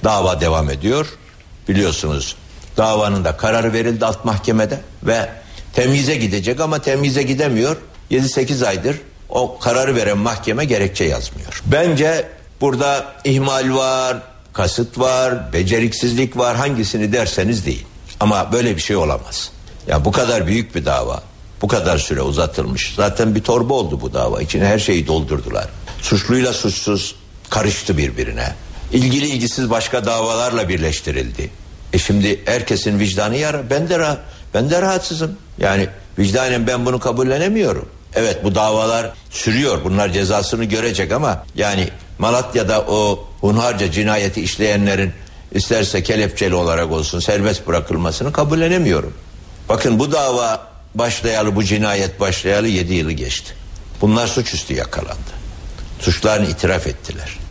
[0.04, 1.08] dava devam ediyor.
[1.68, 2.36] Biliyorsunuz
[2.78, 5.30] davanın da kararı verildi alt mahkemede ve
[5.74, 7.78] temyize gidecek ama temyize gidemiyor.
[8.12, 8.98] 7-8 aydır
[9.30, 11.62] o kararı veren mahkeme gerekçe yazmıyor.
[11.66, 12.28] Bence
[12.62, 14.18] burada ihmal var,
[14.54, 17.86] kasıt var, beceriksizlik var hangisini derseniz değil.
[18.20, 19.52] Ama böyle bir şey olamaz.
[19.88, 21.24] Ya bu kadar büyük bir dava
[21.66, 22.94] bu kadar süre uzatılmış.
[22.96, 24.42] Zaten bir torba oldu bu dava.
[24.42, 25.68] İçine her şeyi doldurdular.
[26.02, 27.16] Suçluyla suçsuz
[27.50, 28.54] karıştı birbirine.
[28.94, 31.50] İlgili ilgisiz başka davalarla birleştirildi.
[31.94, 33.70] E şimdi herkesin vicdanı yara.
[33.70, 34.20] Ben de rahat,
[34.54, 35.38] ben de rahatsızım.
[35.58, 35.88] Yani
[36.20, 37.90] vicdanen ben bunu kabullenemiyorum.
[38.16, 39.84] Evet bu davalar sürüyor.
[39.84, 45.12] Bunlar cezasını görecek ama yani Malatya'da o hunharca cinayeti işleyenlerin
[45.52, 49.14] isterse kelepçeli olarak olsun serbest bırakılmasını kabullenemiyorum.
[49.70, 53.54] Bakın bu dava başlayalı bu cinayet başlayalı 7 yılı geçti.
[54.02, 55.36] Bunlar suçüstü yakalandı.
[56.00, 57.45] Suçlarını itiraf ettiler.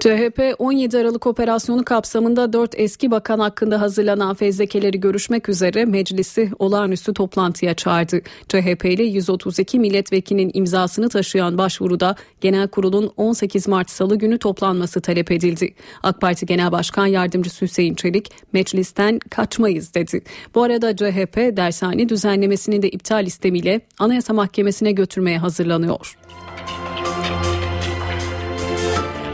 [0.00, 7.14] CHP 17 Aralık operasyonu kapsamında 4 eski bakan hakkında hazırlanan fezlekeleri görüşmek üzere meclisi olağanüstü
[7.14, 8.20] toplantıya çağırdı.
[8.48, 15.74] CHP'li 132 milletvekilinin imzasını taşıyan başvuruda Genel Kurul'un 18 Mart Salı günü toplanması talep edildi.
[16.02, 20.22] AK Parti Genel Başkan Yardımcısı Hüseyin Çelik meclisten kaçmayız dedi.
[20.54, 26.16] Bu arada CHP dershane düzenlemesini de iptal istemiyle Anayasa Mahkemesi'ne götürmeye hazırlanıyor.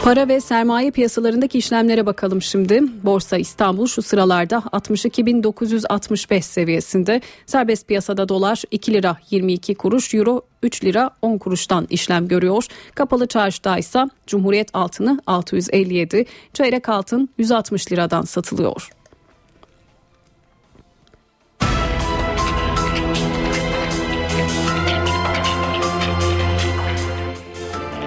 [0.04, 2.82] Para ve sermaye piyasalarındaki işlemlere bakalım şimdi.
[3.04, 7.20] Borsa İstanbul şu sıralarda 62.965 seviyesinde.
[7.46, 12.66] Serbest piyasada dolar 2 lira 22 kuruş, euro 3 lira 10 kuruştan işlem görüyor.
[12.94, 18.99] Kapalı çarşıda ise Cumhuriyet altını 657, çeyrek altın 160 liradan satılıyor.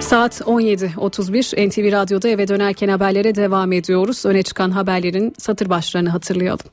[0.04, 4.26] Saat 17.31 NTV Radyo'da eve dönerken haberlere devam ediyoruz.
[4.26, 6.66] Öne çıkan haberlerin satır başlarını hatırlayalım.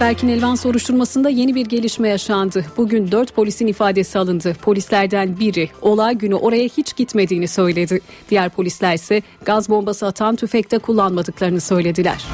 [0.00, 2.64] Berkin Elvan soruşturmasında yeni bir gelişme yaşandı.
[2.76, 4.56] Bugün 4 polisin ifadesi alındı.
[4.62, 8.00] Polislerden biri olay günü oraya hiç gitmediğini söyledi.
[8.30, 12.24] Diğer polisler ise gaz bombası atan tüfekte kullanmadıklarını söylediler.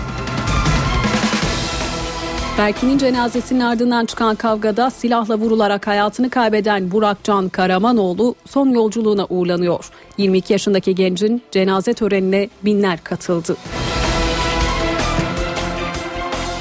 [2.58, 9.90] Berkin'in cenazesinin ardından çıkan kavgada silahla vurularak hayatını kaybeden Burak Can Karamanoğlu son yolculuğuna uğurlanıyor.
[10.18, 13.56] 22 yaşındaki gencin cenaze törenine binler katıldı.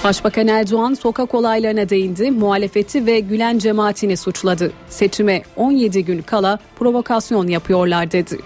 [0.03, 4.71] Başbakan Erdoğan sokak olaylarına değindi, muhalefeti ve Gülen cemaatini suçladı.
[4.89, 8.37] Seçime 17 gün kala provokasyon yapıyorlar dedi.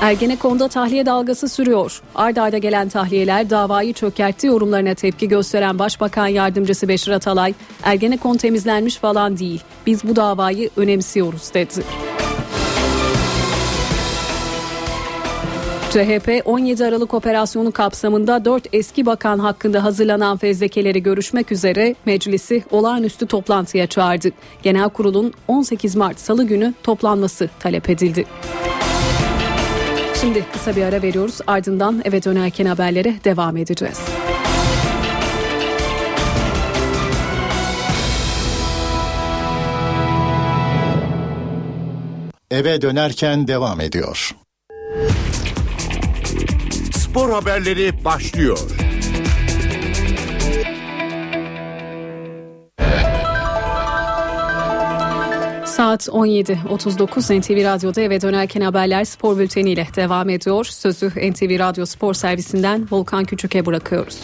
[0.00, 2.02] Ergenekon'da tahliye dalgası sürüyor.
[2.14, 8.96] Arda arda gelen tahliyeler davayı çökertti yorumlarına tepki gösteren Başbakan Yardımcısı Beşir Atalay, Ergenekon temizlenmiş
[8.96, 11.84] falan değil, biz bu davayı önemsiyoruz dedi.
[15.90, 23.26] CHP 17 Aralık operasyonu kapsamında 4 eski bakan hakkında hazırlanan fezlekeleri görüşmek üzere meclisi olağanüstü
[23.26, 24.30] toplantıya çağırdı.
[24.62, 28.24] Genel kurulun 18 Mart Salı günü toplanması talep edildi.
[30.20, 33.98] Şimdi kısa bir ara veriyoruz ardından eve dönerken haberlere devam edeceğiz.
[42.50, 44.30] Eve dönerken devam ediyor.
[46.92, 48.58] Spor haberleri başlıyor.
[55.78, 60.64] Saat 17.39 NTV Radyo'da eve dönerken haberler spor bülteniyle devam ediyor.
[60.64, 64.20] Sözü NTV Radyo Spor Servisinden Volkan Küçük'e bırakıyoruz.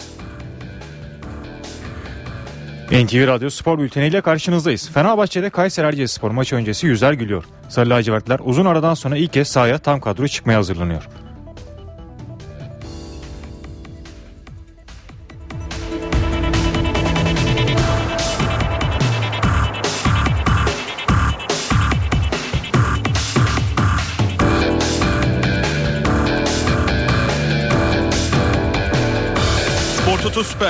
[2.91, 4.89] NTV Radyo Spor Bülteni ile karşınızdayız.
[4.89, 7.43] Fenerbahçe'de Kayseri Erciyesspor maçı öncesi yüzler gülüyor.
[7.69, 11.07] Sarı lacivertler uzun aradan sonra ilk kez sahaya tam kadro çıkmaya hazırlanıyor.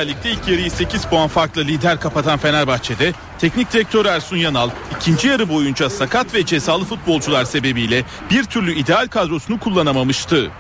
[0.06, 5.28] Süper Lig'de ilk yarıyı 8 puan farklı lider kapatan Fenerbahçe'de teknik direktör Ersun Yanal ikinci
[5.28, 10.52] yarı boyunca sakat ve cezalı futbolcular sebebiyle bir türlü ideal kadrosunu kullanamamıştı.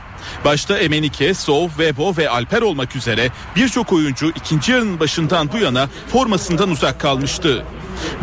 [0.45, 5.89] Başta Emenike, Sov, Vebo ve Alper olmak üzere birçok oyuncu ikinci yarının başından bu yana
[6.11, 7.65] formasından uzak kalmıştı.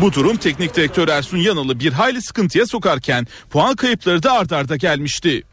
[0.01, 4.75] Bu durum teknik direktör Ersun Yanal'ı bir hayli sıkıntıya sokarken puan kayıpları da ard arda
[4.75, 5.43] gelmişti.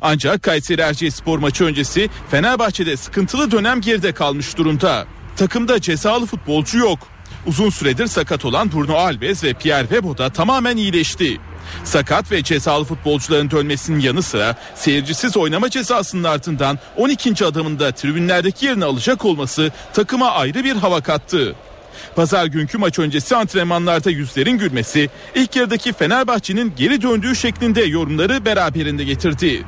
[0.00, 5.06] Ancak Kayseri Erciyesspor maçı öncesi Fenerbahçe'de sıkıntılı dönem geride kalmış durumda.
[5.38, 6.98] Takımda cezalı futbolcu yok.
[7.46, 11.40] Uzun süredir sakat olan Bruno Alves ve Pierre Webo da tamamen iyileşti.
[11.84, 17.44] Sakat ve cezalı futbolcuların dönmesinin yanı sıra seyircisiz oynama cezasının ardından 12.
[17.44, 21.54] adamında tribünlerdeki yerini alacak olması takıma ayrı bir hava kattı.
[22.16, 29.04] Pazar günkü maç öncesi antrenmanlarda yüzlerin gülmesi ilk yarıdaki Fenerbahçe'nin geri döndüğü şeklinde yorumları beraberinde
[29.04, 29.64] getirdi.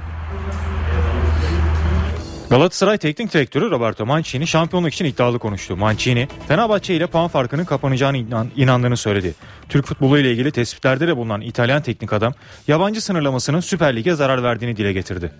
[2.50, 5.76] Galatasaray Teknik Direktörü Roberto Mancini şampiyonluk için iddialı konuştu.
[5.76, 9.34] Mancini, Fenerbahçe ile puan farkının kapanacağını inan, inandığını söyledi.
[9.68, 12.34] Türk futbolu ile ilgili tespitlerde de bulunan İtalyan teknik adam,
[12.68, 15.32] yabancı sınırlamasının Süper Lig'e zarar verdiğini dile getirdi.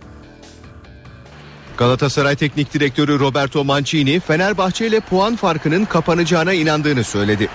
[1.81, 7.49] Galatasaray Teknik Direktörü Roberto Mancini Fenerbahçe ile puan farkının kapanacağına inandığını söyledi.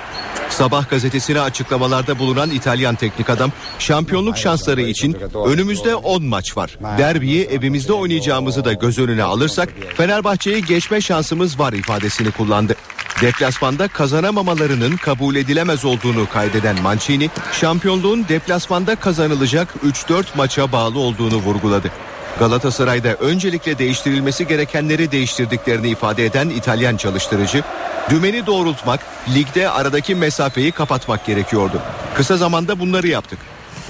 [0.49, 6.77] Sabah gazetesine açıklamalarda bulunan İtalyan teknik adam şampiyonluk şansları için önümüzde 10 maç var.
[6.97, 12.75] Derbiyi evimizde oynayacağımızı da göz önüne alırsak Fenerbahçe'yi geçme şansımız var ifadesini kullandı.
[13.21, 21.91] Deplasmanda kazanamamalarının kabul edilemez olduğunu kaydeden Mancini, şampiyonluğun deplasmanda kazanılacak 3-4 maça bağlı olduğunu vurguladı.
[22.39, 27.63] Galatasaray'da öncelikle değiştirilmesi gerekenleri değiştirdiklerini ifade eden İtalyan çalıştırıcı,
[28.09, 28.99] dümeni doğrultmak,
[29.35, 31.81] ligde aradaki mesafeyi kapatmak gerekiyordu.
[32.15, 33.39] Kısa zamanda bunları yaptık.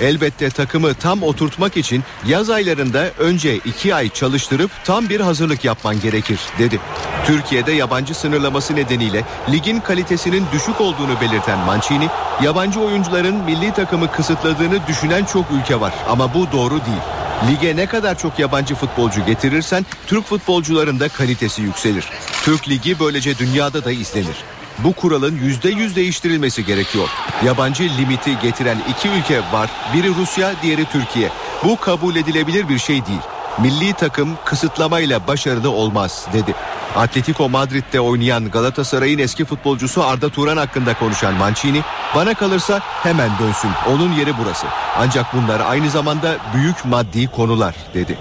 [0.01, 5.99] Elbette takımı tam oturtmak için yaz aylarında önce iki ay çalıştırıp tam bir hazırlık yapman
[5.99, 6.79] gerekir dedi.
[7.25, 12.08] Türkiye'de yabancı sınırlaması nedeniyle ligin kalitesinin düşük olduğunu belirten Mancini,
[12.43, 17.24] yabancı oyuncuların milli takımı kısıtladığını düşünen çok ülke var ama bu doğru değil.
[17.50, 22.10] Lige ne kadar çok yabancı futbolcu getirirsen Türk futbolcuların da kalitesi yükselir.
[22.43, 24.36] Türk Ligi böylece dünyada da izlenir.
[24.80, 27.10] Bu kuralın yüzde yüz değiştirilmesi gerekiyor.
[27.45, 29.69] Yabancı limiti getiren iki ülke var.
[29.93, 31.30] Biri Rusya, diğeri Türkiye.
[31.63, 33.19] Bu kabul edilebilir bir şey değil.
[33.60, 36.56] Milli takım kısıtlamayla başarılı olmaz dedi.
[36.95, 41.81] Atletico Madrid'de oynayan Galatasaray'ın eski futbolcusu Arda Turan hakkında konuşan Mancini,
[42.15, 43.71] bana kalırsa hemen dönsün.
[43.89, 44.67] Onun yeri burası.
[44.97, 48.17] Ancak bunlar aynı zamanda büyük maddi konular dedi.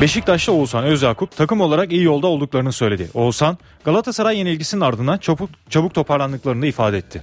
[0.00, 3.10] Beşiktaş'ta Oğuzhan Özyakup takım olarak iyi yolda olduklarını söyledi.
[3.14, 7.22] Oğuzhan Galatasaray yenilgisinin ardından çabuk, çabuk toparlandıklarını ifade etti.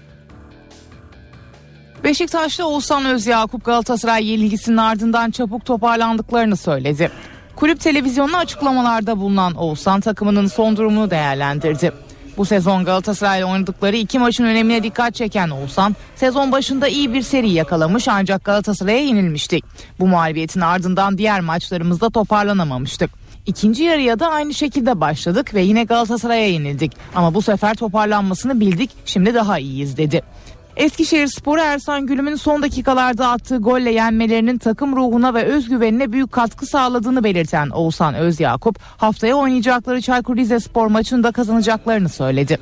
[2.03, 7.11] Beşiktaş'ta Oğuzhan Özyakup Galatasaray yenilgisinin ardından çabuk toparlandıklarını söyledi.
[7.55, 11.91] Kulüp televizyonuna açıklamalarda bulunan Oğuzhan takımının son durumunu değerlendirdi.
[12.37, 17.49] Bu sezon Galatasaray'la oynadıkları iki maçın önemine dikkat çeken Oğuzhan, sezon başında iyi bir seri
[17.49, 19.65] yakalamış ancak Galatasaray'a yenilmiştik.
[19.99, 23.11] Bu mağlubiyetin ardından diğer maçlarımızda toparlanamamıştık.
[23.45, 26.91] İkinci yarıya da aynı şekilde başladık ve yine Galatasaray'a yenildik.
[27.15, 30.21] Ama bu sefer toparlanmasını bildik, şimdi daha iyiyiz dedi.
[30.75, 36.65] Eskişehir Sporu Ersan Gülüm'ün son dakikalarda attığı golle yenmelerinin takım ruhuna ve özgüvenine büyük katkı
[36.65, 42.57] sağladığını belirten Oğuzhan Özyakup haftaya oynayacakları Çaykur Rizespor maçında kazanacaklarını söyledi.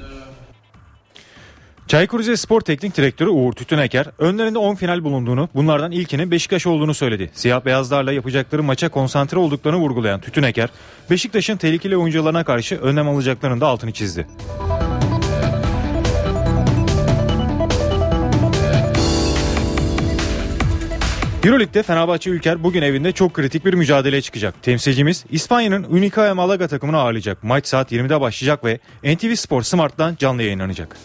[1.88, 7.32] Çaykur Rizespor Teknik Direktörü Uğur Tütüneker önlerinde 10 final bulunduğunu bunlardan ilkinin Beşiktaş olduğunu söyledi.
[7.34, 10.70] Siyah beyazlarla yapacakları maça konsantre olduklarını vurgulayan Tütüneker
[11.10, 14.28] Beşiktaş'ın tehlikeli oyuncularına karşı önlem alacaklarını da altını çizdi.
[21.44, 24.64] Euroleague'de Fenerbahçe Ülker bugün evinde çok kritik bir mücadeleye çıkacak.
[24.64, 27.44] Temsilcimiz İspanya'nın Unicaja Malaga takımını ağırlayacak.
[27.44, 30.98] Maç saat 20'de başlayacak ve NTV Spor Smart'tan canlı yayınlanacak.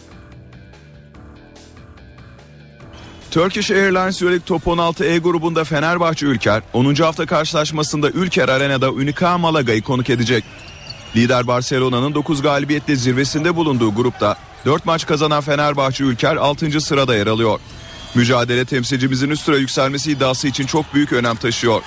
[3.31, 6.94] Turkish Airlines Euroleague Top 16 E grubunda Fenerbahçe Ülker 10.
[6.94, 10.44] hafta karşılaşmasında Ülker Arena'da Unicaja Malaga'yı konuk edecek.
[11.16, 16.81] Lider Barcelona'nın 9 galibiyetle zirvesinde bulunduğu grupta 4 maç kazanan Fenerbahçe Ülker 6.
[16.81, 17.61] sırada yer alıyor.
[18.16, 21.83] Mücadele temsilcimizin üst sıra yükselmesi iddiası için çok büyük önem taşıyor.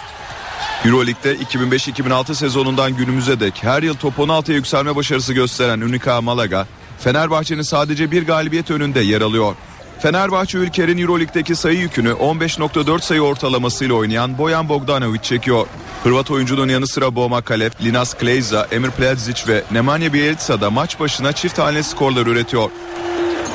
[0.85, 6.67] Euroleague'de 2005-2006 sezonundan günümüze dek her yıl top 16'ya yükselme başarısı gösteren Unica Malaga,
[6.99, 9.55] Fenerbahçe'nin sadece bir galibiyet önünde yer alıyor.
[9.99, 15.67] Fenerbahçe Ülker'in Euroleague'deki sayı yükünü 15.4 sayı ortalamasıyla oynayan Boyan Bogdanovic çekiyor.
[16.03, 20.99] Hırvat oyuncunun yanı sıra Boma Kalep, Linas Kleyza, Emir Pledzic ve Nemanja Bjelica da maç
[20.99, 22.69] başına çift tane skorlar üretiyor.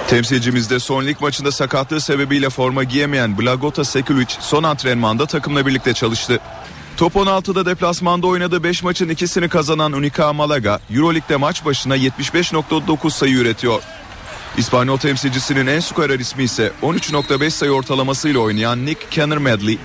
[0.09, 6.41] Temsilcimizde son lig maçında sakatlığı sebebiyle forma giyemeyen Blagota Sekulic son antrenmanda takımla birlikte çalıştı.
[6.97, 13.35] Top 16'da deplasmanda oynadığı 5 maçın ikisini kazanan Unica Malaga, Euroleague'de maç başına 75.9 sayı
[13.35, 13.83] üretiyor.
[14.59, 19.79] İspanyol temsilcisinin en skorer ismi ise 13.5 sayı ortalamasıyla oynayan Nick Kenner Medley.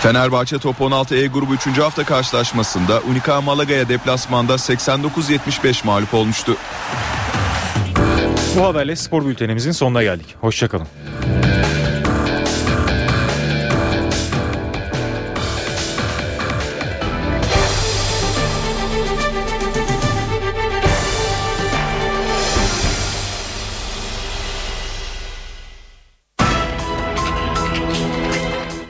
[0.00, 1.78] Fenerbahçe Top 16 E grubu 3.
[1.78, 6.56] hafta karşılaşmasında Unica Malaga'ya deplasmanda 89-75 mağlup olmuştu.
[8.56, 10.36] Bu haberle spor bültenimizin sonuna geldik.
[10.40, 10.86] Hoşçakalın.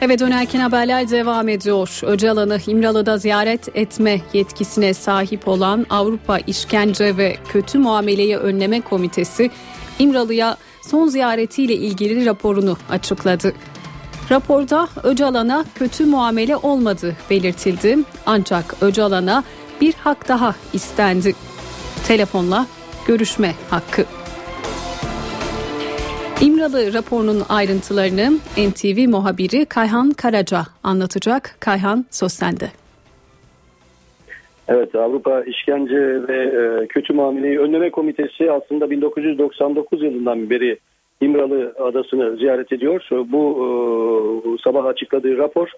[0.00, 2.00] Eve dönerken haberler devam ediyor.
[2.02, 9.50] Öcalan'ı İmralı'da ziyaret etme yetkisine sahip olan Avrupa İşkence ve Kötü Muameleyi Önleme Komitesi
[9.98, 13.52] İmralı'ya son ziyaretiyle ilgili raporunu açıkladı.
[14.30, 17.98] Raporda Öcalan'a kötü muamele olmadığı belirtildi.
[18.26, 19.44] Ancak Öcalan'a
[19.80, 21.34] bir hak daha istendi.
[22.06, 22.66] Telefonla
[23.06, 24.19] görüşme hakkı.
[26.42, 28.30] İmralı raporunun ayrıntılarını
[28.68, 31.56] NTV muhabiri Kayhan Karaca anlatacak.
[31.60, 32.30] Kayhan söz.
[34.68, 40.78] Evet Avrupa İşkence ve e, Kötü Muameleyi Önleme Komitesi aslında 1999 yılından beri
[41.20, 43.08] İmralı Adası'nı ziyaret ediyor.
[43.10, 45.68] Bu e, sabah açıkladığı rapor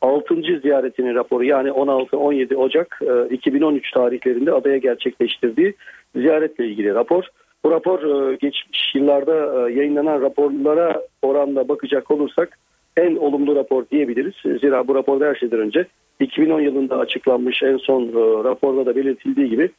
[0.00, 0.34] 6.
[0.62, 3.00] ziyaretinin raporu yani 16-17 Ocak
[3.30, 5.74] e, 2013 tarihlerinde adaya gerçekleştirdiği
[6.16, 7.24] ziyaretle ilgili rapor.
[7.64, 12.58] Bu rapor e, geçmiş yıllarda e, yayınlanan raporlara oranla bakacak olursak
[12.96, 14.34] en olumlu rapor diyebiliriz.
[14.60, 15.86] Zira bu raporda her şeyden önce
[16.20, 19.70] 2010 yılında açıklanmış en son e, raporda da belirtildiği gibi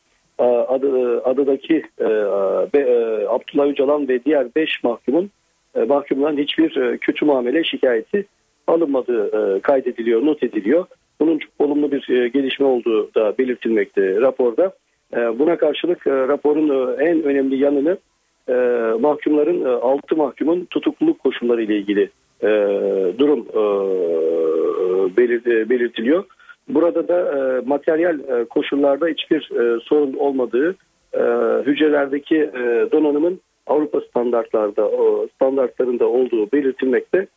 [0.68, 1.84] adı, adadaki
[3.30, 5.30] Abdullah Öcalan ve diğer 5 mahkumun
[5.76, 8.26] e, mahkumların hiçbir kötü muamele şikayeti
[8.68, 10.86] alınmadığı kaydediliyor, not ediliyor.
[11.20, 14.72] Bunun çok olumlu bir gelişme olduğu da belirtilmekte raporda.
[15.14, 17.98] E, buna karşılık e, raporun e, en önemli yanını
[19.00, 22.10] mahkumların, 6 mahkumun tutukluluk koşulları ile ilgili
[23.20, 23.46] durum
[25.18, 26.24] belir, belirtiliyor.
[26.70, 29.50] Burada da materyal koşullarda hiçbir
[29.84, 30.76] sorun olmadığı,
[31.66, 32.50] hücrelerdeki
[32.92, 34.90] donanımın Avrupa standartlarda
[35.36, 37.28] standartlarında olduğu belirtilmekte.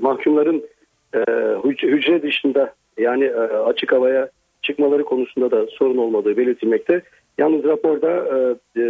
[0.00, 0.64] Mahkumların
[1.82, 3.30] hücre dışında yani
[3.66, 4.28] açık havaya
[4.66, 7.02] çıkmaları konusunda da sorun olmadığı belirtilmekte.
[7.38, 8.36] Yalnız raporda e,
[8.80, 8.84] e,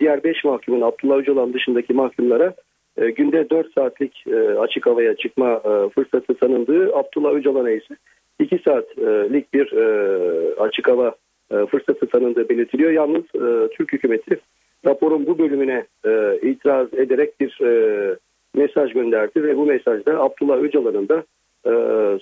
[0.00, 2.54] diğer 5 mahkumun Abdullah Öcalan dışındaki mahkumlara
[2.96, 7.96] e, günde 4 saatlik e, açık havaya çıkma e, fırsatı tanındığı Abdullah Öcalan'a ise
[8.38, 9.84] 2 saatlik bir e,
[10.54, 11.14] açık hava
[11.50, 12.90] e, fırsatı tanındığı belirtiliyor.
[12.90, 14.40] Yalnız e, Türk hükümeti
[14.86, 18.16] raporun bu bölümüne e, itiraz ederek bir e,
[18.54, 21.24] mesaj gönderdi ve bu mesajda Abdullah Öcalan'ın da
[21.66, 21.72] e,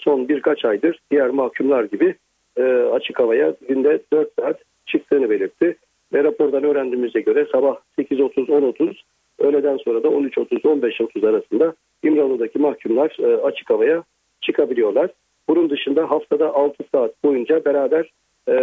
[0.01, 2.15] son birkaç aydır diğer mahkumlar gibi
[2.57, 5.77] e, açık havaya günde 4 saat çıktığını belirtti.
[6.13, 8.95] Ve rapordan öğrendiğimize göre sabah 8.30-10.30
[9.39, 14.05] öğleden sonra da 13.30-15.30 arasında İmralı'daki mahkumlar e, açık havaya
[14.41, 15.11] çıkabiliyorlar.
[15.49, 18.11] Bunun dışında haftada 6 saat boyunca beraber
[18.49, 18.55] e,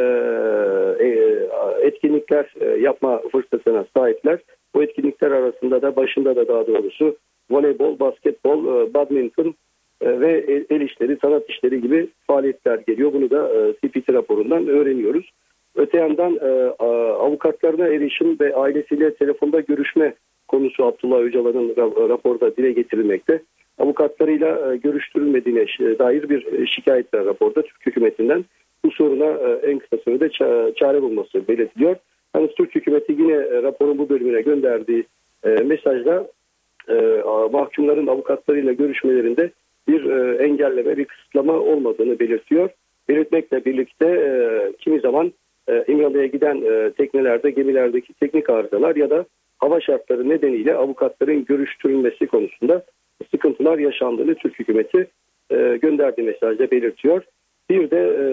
[0.99, 1.07] e,
[1.81, 4.39] etkinlikler e, yapma fırsatına sahipler.
[4.75, 7.17] Bu etkinlikler arasında da başında da daha doğrusu
[7.51, 9.55] voleybol, basketbol, e, badminton
[10.01, 13.13] ve el işleri, sanat işleri gibi faaliyetler geliyor.
[13.13, 15.31] Bunu da e, CPT raporundan öğreniyoruz.
[15.75, 16.49] Öte yandan e,
[17.13, 20.13] avukatlarına erişim ve ailesiyle telefonda görüşme
[20.47, 21.75] konusu Abdullah Öcalan'ın
[22.09, 23.41] raporda dile getirilmekte.
[23.77, 25.65] Avukatlarıyla görüştürülmediğine
[25.99, 28.45] dair bir şikayet var raporda Türk hükümetinden.
[28.85, 30.29] Bu soruna en kısa sürede
[30.73, 31.95] çare bulması belirtiliyor.
[32.35, 35.05] Yalnız Türk hükümeti yine raporun bu bölümüne gönderdiği
[35.65, 36.27] mesajda
[37.51, 39.51] mahkumların avukatlarıyla görüşmelerinde
[39.91, 42.69] bir engelleme, bir kısıtlama olmadığını belirtiyor.
[43.09, 45.33] Belirtmekle birlikte kimi zaman
[45.87, 46.63] İmralı'ya giden
[46.97, 49.25] teknelerde, gemilerdeki teknik arızalar ya da
[49.61, 52.83] hava şartları nedeniyle avukatların görüştürülmesi konusunda
[53.31, 55.07] sıkıntılar yaşandığını Türk hükümeti
[55.51, 57.23] e, gönderdiği mesajda belirtiyor.
[57.69, 58.25] Bir de e,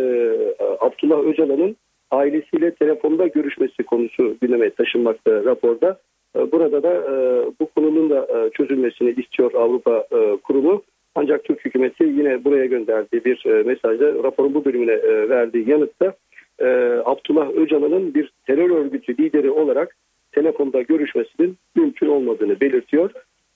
[0.80, 1.76] Abdullah Öcalan'ın
[2.10, 5.98] ailesiyle telefonda görüşmesi konusu gündeme taşınmakta raporda.
[6.36, 7.14] E, burada da e,
[7.60, 10.82] bu konunun da e, çözülmesini istiyor Avrupa e, Kurumu.
[11.18, 16.14] Ancak Türk hükümeti yine buraya gönderdiği bir e, mesajda raporun bu bölümüne e, verdiği yanıtta
[16.58, 16.66] e,
[17.04, 19.96] Abdullah Öcalan'ın bir terör örgütü lideri olarak
[20.32, 23.10] telefonda görüşmesinin mümkün olmadığını belirtiyor.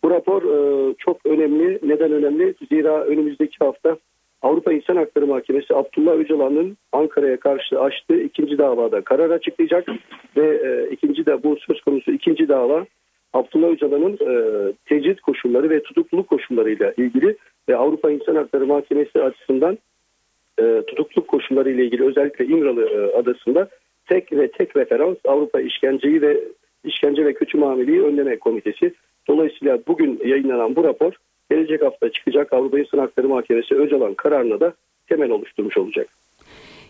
[0.04, 0.42] Bu rapor
[0.98, 1.78] çok önemli.
[1.82, 2.54] Neden önemli?
[2.68, 3.96] Zira önümüzdeki hafta
[4.42, 9.88] Avrupa İnsan Hakları Mahkemesi Abdullah Öcalan'ın Ankara'ya karşı açtığı ikinci davada karar açıklayacak
[10.36, 10.60] ve
[10.90, 12.86] ikinci de bu söz konusu ikinci dava
[13.32, 17.36] Abdullah Öcalan'ın e, tecrit koşulları ve tutukluluk koşullarıyla ilgili
[17.68, 19.78] ve Avrupa İnsan Hakları Mahkemesi açısından
[20.58, 23.68] e, tutukluluk koşulları ile ilgili özellikle İmralı e, adasında
[24.06, 26.40] tek ve tek referans Avrupa İşkenceyi ve
[26.84, 28.94] İşkence ve Kötü Muameleyi Önleme Komitesi.
[29.28, 31.12] Dolayısıyla bugün yayınlanan bu rapor
[31.50, 34.72] gelecek hafta çıkacak Avrupa İnsan Hakları Mahkemesi Öcalan kararına da
[35.08, 36.08] temel oluşturmuş olacak.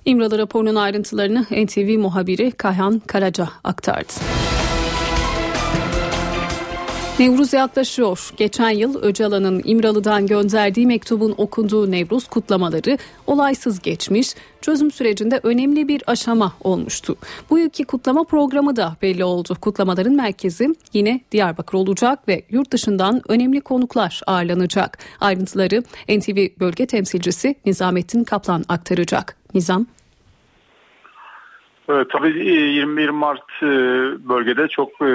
[0.05, 4.13] İmralı raporunun ayrıntılarını NTV muhabiri Kayhan Karaca aktardı.
[7.19, 8.31] Nevruz yaklaşıyor.
[8.37, 16.03] Geçen yıl Öcalan'ın İmralı'dan gönderdiği mektubun okunduğu Nevruz kutlamaları olaysız geçmiş, çözüm sürecinde önemli bir
[16.07, 17.17] aşama olmuştu.
[17.51, 19.57] Bu yılki kutlama programı da belli oldu.
[19.61, 24.99] Kutlamaların merkezi yine Diyarbakır olacak ve yurt dışından önemli konuklar ağırlanacak.
[25.21, 29.37] Ayrıntıları NTV bölge temsilcisi Nizamettin Kaplan aktaracak.
[29.55, 29.87] Nizam
[31.89, 33.67] Evet, tabii 21 e, Mart e,
[34.29, 35.07] bölgede çok e,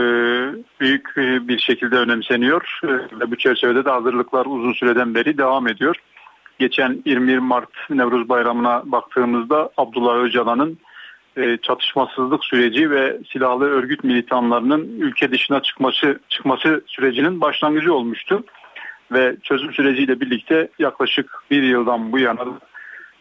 [0.80, 2.80] büyük bir şekilde önemseniyor
[3.20, 5.96] ve bu çerçevede de hazırlıklar uzun süreden beri devam ediyor.
[6.60, 10.78] Geçen 21 Mart Nevruz Bayramı'na baktığımızda Abdullah Öcalan'ın
[11.62, 18.44] çatışmasızlık süreci ve silahlı örgüt militanlarının ülke dışına çıkması çıkması sürecinin başlangıcı olmuştu.
[19.12, 22.46] Ve çözüm süreciyle birlikte yaklaşık bir yıldan bu yana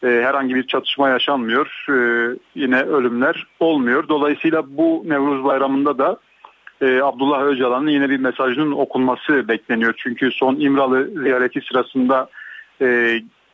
[0.03, 1.87] e, herhangi bir çatışma yaşanmıyor.
[1.89, 1.97] E,
[2.55, 4.09] yine ölümler olmuyor.
[4.09, 6.17] Dolayısıyla bu Nevruz Bayramı'nda da
[6.81, 9.95] e, Abdullah Öcalan'ın yine bir mesajının okunması bekleniyor.
[9.97, 12.29] Çünkü son İmralı ziyareti sırasında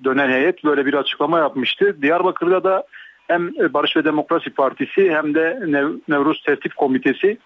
[0.04, 2.02] dönen heyet böyle bir açıklama yapmıştı.
[2.02, 2.84] Diyarbakır'da da
[3.28, 7.38] hem Barış ve Demokrasi Partisi hem de Nev- Nevruz Tertip Komitesi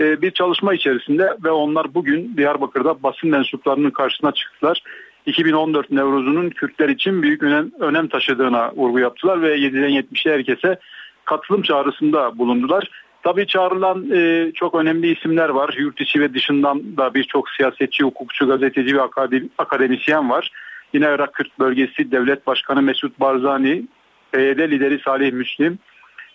[0.00, 4.82] bir çalışma içerisinde ve onlar bugün Diyarbakır'da basın mensuplarının karşısına çıktılar.
[5.26, 10.78] 2014 Nevruz'unun Kürtler için büyük önem, önem taşıdığına vurgu yaptılar ve 7'den 70'e herkese
[11.24, 12.90] katılım çağrısında bulundular.
[13.22, 15.74] Tabii çağrılan e, çok önemli isimler var.
[15.78, 20.50] Yurt içi ve dışından da birçok siyasetçi, hukukçu, gazeteci ve akademi- akademisyen var.
[20.92, 23.86] Yine Irak Kürt Bölgesi Devlet Başkanı Mesut Barzani,
[24.32, 25.78] PYD lideri Salih Müslim,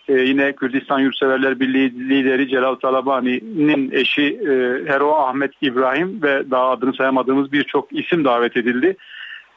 [0.08, 4.50] e, yine Kürdistan Yurtseverler Birliği lideri Celal Talabani'nin eşi e,
[4.92, 8.96] Hero Ahmet İbrahim ve daha adını sayamadığımız birçok isim davet edildi.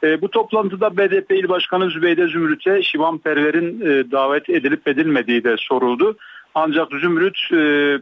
[0.04, 5.56] E, bu toplantıda BDP İl Başkanı Zübeyde Zümrüt'e Şivan Perver'in e, davet edilip edilmediği de
[5.58, 6.16] soruldu.
[6.54, 7.58] Ancak Zümrüt e,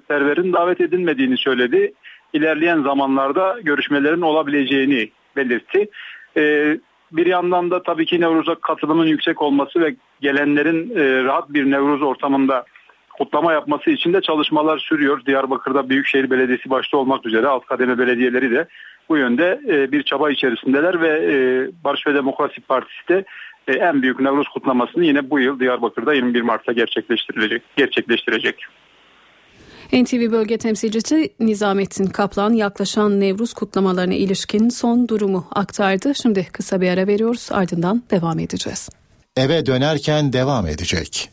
[0.09, 1.92] Perver'in davet edilmediğini söyledi.
[2.32, 5.88] İlerleyen zamanlarda görüşmelerin olabileceğini belirtti.
[6.36, 6.76] E,
[7.13, 12.03] bir yandan da tabii ki Nevruz'a katılımın yüksek olması ve gelenlerin e, rahat bir Nevruz
[12.03, 12.65] ortamında
[13.19, 15.25] kutlama yapması için de çalışmalar sürüyor.
[15.27, 18.69] Diyarbakır'da Büyükşehir Belediyesi başta olmak üzere alt kademe belediyeleri de
[19.09, 21.35] bu yönde e, bir çaba içerisindeler ve e,
[21.85, 23.25] Barış ve Demokrasi Partisi de
[23.69, 27.63] en büyük Nevruz kutlamasını yine bu yıl Diyarbakır'da 21 Mart'ta gerçekleştirilecek.
[27.77, 28.67] gerçekleştirecek.
[29.95, 36.14] NTV bölge temsilcisi Nizamettin Kaplan yaklaşan Nevruz kutlamalarına ilişkin son durumu aktardı.
[36.14, 38.88] Şimdi kısa bir ara veriyoruz ardından devam edeceğiz.
[39.36, 41.30] Eve dönerken devam edecek.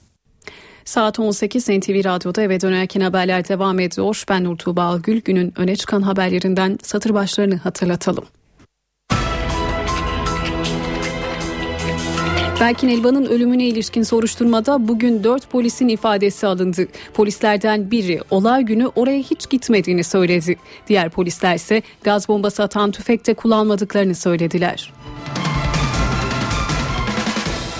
[0.86, 4.24] Saat 18 NTV Radyo'da eve dönerken haberler devam ediyor.
[4.30, 8.26] Ben Nur Tuğba Gül günün öne çıkan haberlerinden satır başlarını hatırlatalım.
[12.62, 16.88] Berkin Elvan'ın ölümüne ilişkin soruşturmada bugün 4 polisin ifadesi alındı.
[17.14, 20.56] Polislerden biri olay günü oraya hiç gitmediğini söyledi.
[20.88, 24.94] Diğer polisler ise gaz bombası atan tüfekte kullanmadıklarını söylediler.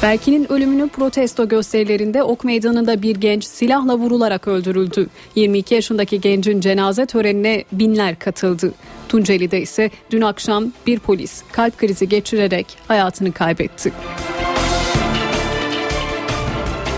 [0.02, 5.08] Berkin'in ölümünü protesto gösterilerinde Ok Meydanı'nda bir genç silahla vurularak öldürüldü.
[5.36, 8.74] 22 yaşındaki gencin cenaze törenine binler katıldı.
[9.10, 13.92] Tunceli'de ise dün akşam bir polis kalp krizi geçirerek hayatını kaybetti.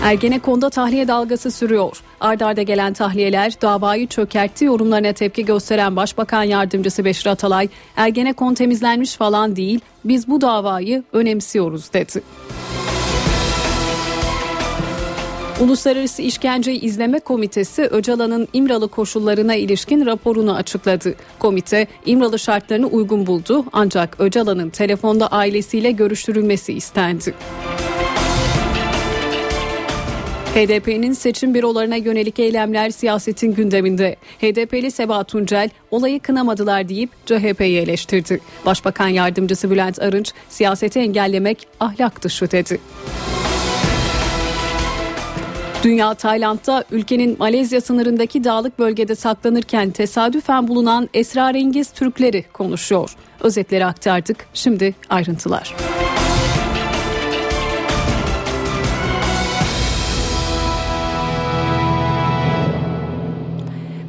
[0.04, 2.02] Ergenekon'da tahliye dalgası sürüyor.
[2.20, 9.14] Ardarda arda gelen tahliyeler davayı çökertti yorumlarına tepki gösteren Başbakan Yardımcısı Beşir Atalay, Ergenekon temizlenmiş
[9.14, 12.22] falan değil, biz bu davayı önemsiyoruz dedi.
[15.60, 21.14] Uluslararası İşkence İzleme Komitesi Öcalan'ın İmralı koşullarına ilişkin raporunu açıkladı.
[21.38, 27.34] Komite İmralı şartlarını uygun buldu ancak Öcalan'ın telefonda ailesiyle görüştürülmesi istendi.
[30.54, 34.16] HDP'nin seçim bürolarına yönelik eylemler siyasetin gündeminde.
[34.38, 38.40] HDP'li Seba Tuncel olayı kınamadılar deyip CHP'yi eleştirdi.
[38.66, 42.80] Başbakan Yardımcısı Bülent Arınç siyaseti engellemek ahlak dışı dedi.
[45.84, 53.16] Dünya Tayland'da ülkenin Malezya sınırındaki dağlık bölgede saklanırken tesadüfen bulunan esrarengiz Türkleri konuşuyor.
[53.40, 54.46] Özetleri aktardık.
[54.54, 55.74] Şimdi ayrıntılar.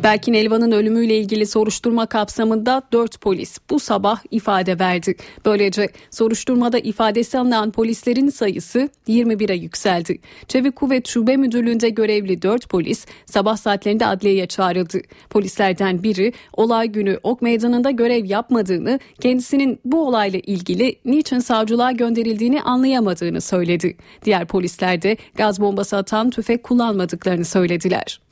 [0.05, 5.15] Berkin Elvan'ın ölümüyle ilgili soruşturma kapsamında 4 polis bu sabah ifade verdi.
[5.45, 10.19] Böylece soruşturmada ifadesi alınan polislerin sayısı 21'e yükseldi.
[10.47, 14.97] Çevik Kuvvet Şube Müdürlüğü'nde görevli 4 polis sabah saatlerinde adliyeye çağrıldı.
[15.29, 22.61] Polislerden biri olay günü Ok Meydanı'nda görev yapmadığını, kendisinin bu olayla ilgili niçin savcılığa gönderildiğini
[22.61, 23.97] anlayamadığını söyledi.
[24.25, 28.24] Diğer polisler de gaz bombası atan tüfek kullanmadıklarını söylediler.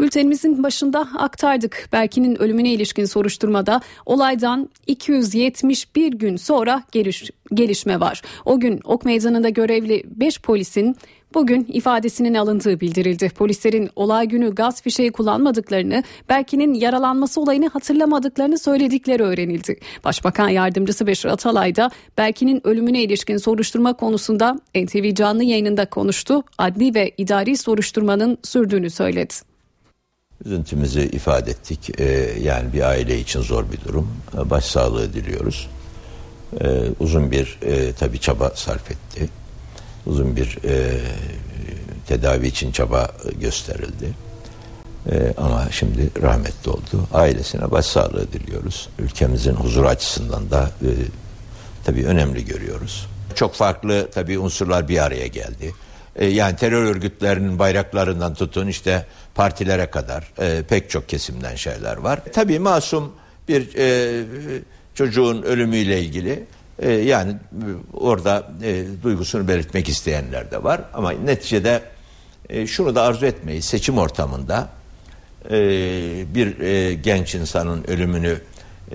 [0.00, 1.88] Bültenimizin başında aktardık.
[1.92, 8.22] Berkin'in ölümüne ilişkin soruşturmada olaydan 271 gün sonra geliş, gelişme var.
[8.44, 10.96] O gün Ok Meydanı'nda görevli 5 polisin
[11.34, 13.28] Bugün ifadesinin alındığı bildirildi.
[13.28, 19.80] Polislerin olay günü gaz fişeği kullanmadıklarını, Berkin'in yaralanması olayını hatırlamadıklarını söyledikleri öğrenildi.
[20.04, 26.42] Başbakan Yardımcısı Beşir Atalay da Berkin'in ölümüne ilişkin soruşturma konusunda NTV canlı yayınında konuştu.
[26.58, 29.47] Adli ve idari soruşturmanın sürdüğünü söyledi.
[30.44, 32.00] Üzüntümüzü ifade ettik.
[32.00, 32.04] Ee,
[32.40, 34.08] yani bir aile için zor bir durum.
[34.34, 35.68] Ee, başsağlığı diliyoruz.
[36.60, 39.28] Ee, uzun bir e, tabii çaba sarf etti.
[40.06, 41.00] Uzun bir e,
[42.06, 43.10] tedavi için çaba
[43.40, 44.14] gösterildi.
[45.36, 47.08] Ama şimdi rahmetli oldu.
[47.12, 48.88] Ailesine başsağlığı diliyoruz.
[48.98, 50.90] Ülkemizin huzur açısından da e,
[51.84, 53.06] tabii önemli görüyoruz.
[53.34, 55.74] Çok farklı tabii unsurlar bir araya geldi.
[56.18, 62.20] E, yani terör örgütlerinin bayraklarından tutun işte partilere kadar e, pek çok kesimden şeyler var.
[62.32, 63.12] Tabii masum
[63.48, 64.24] bir e,
[64.94, 66.44] çocuğun ölümüyle ilgili
[66.78, 67.36] E, yani e,
[67.92, 70.80] orada e, duygusunu belirtmek isteyenler de var.
[70.94, 71.82] Ama neticede
[72.48, 74.68] e, şunu da arzu etmeyi seçim ortamında
[75.50, 75.54] e,
[76.34, 78.40] bir e, genç insanın ölümünü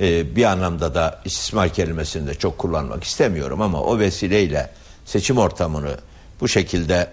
[0.01, 4.69] e, bir anlamda da istismar kelimesini de çok kullanmak istemiyorum ama o vesileyle
[5.05, 5.97] seçim ortamını
[6.43, 7.07] bu şekilde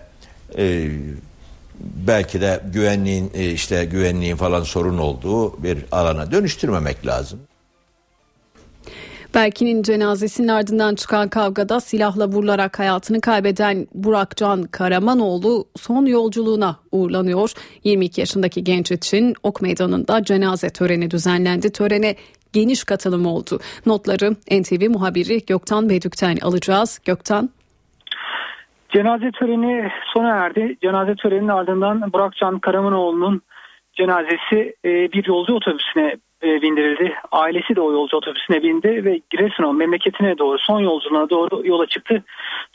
[0.58, 0.90] e,
[1.80, 7.40] belki de güvenliğin e, işte güvenliğin falan sorun olduğu bir alana dönüştürmemek lazım.
[9.34, 17.52] Berkin'in cenazesinin ardından çıkan kavgada silahla vurularak hayatını kaybeden Burakcan Karamanoğlu son yolculuğuna uğurlanıyor.
[17.84, 21.72] 22 yaşındaki genç için Ok Meydanı'nda cenaze töreni düzenlendi.
[21.72, 22.16] Törene
[22.52, 23.60] geniş katılım oldu.
[23.86, 27.00] Notları NTV muhabiri Göktan Bedük'ten alacağız.
[27.04, 27.50] Göktan.
[28.92, 30.76] Cenaze töreni sona erdi.
[30.82, 33.42] Cenaze töreninin ardından Burakcan Karamanoğlu'nun
[33.92, 37.14] cenazesi e, bir yolcu otobüsüne e, bindirildi.
[37.32, 42.24] Ailesi de o yolcu otobüsüne bindi ve Giresun'a memleketine doğru son yolculuğuna doğru yola çıktı.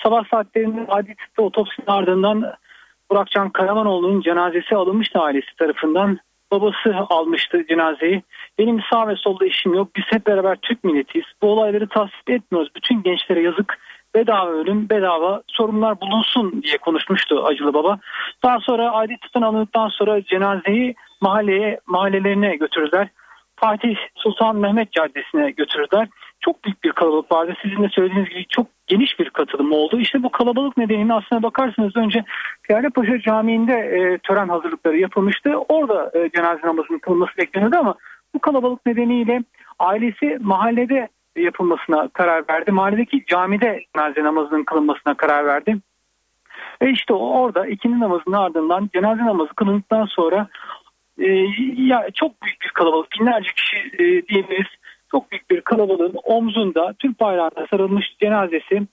[0.03, 2.53] Sabah saatlerinde adli tıpta otopsinin ardından
[3.11, 6.19] Burakcan Karamanoğlu'nun cenazesi alınmıştı ailesi tarafından.
[6.51, 8.23] Babası almıştı cenazeyi.
[8.59, 9.87] Benim sağ ve solda işim yok.
[9.95, 11.27] Biz hep beraber Türk milletiyiz.
[11.41, 12.71] Bu olayları tasvip etmiyoruz.
[12.75, 13.77] Bütün gençlere yazık
[14.15, 17.99] bedava ölüm, bedava sorunlar bulunsun diye konuşmuştu acılı baba.
[18.43, 23.07] Daha sonra tıptan alındıktan sonra cenazeyi mahalleye, mahallelerine götürdüler.
[23.55, 26.07] Fatih Sultan Mehmet Caddesi'ne götürdüler.
[26.39, 27.53] Çok büyük bir kalabalık vardı.
[27.61, 29.99] Sizin de söylediğiniz gibi çok geniş bir katılım oldu.
[29.99, 32.23] İşte bu kalabalık nedeniyle aslına bakarsanız önce
[32.89, 35.57] Paşa Camii'nde e, tören hazırlıkları yapılmıştı.
[35.69, 37.95] Orada e, cenaze namazının kılınması bekleniyordu ama
[38.33, 39.43] bu kalabalık nedeniyle
[39.79, 42.71] ailesi mahallede yapılmasına karar verdi.
[42.71, 45.77] Mahalledeki camide cenaze namazının kılınmasına karar verdi.
[46.81, 50.47] Ve işte orada ikindi namazının ardından cenaze namazı kılındıktan sonra
[51.19, 51.27] e,
[51.77, 54.67] ya çok büyük bir kalabalık binlerce kişi e, diyebiliriz
[55.11, 58.87] çok büyük bir kalabalığın omzunda Türk bayrağına sarılmış cenazesi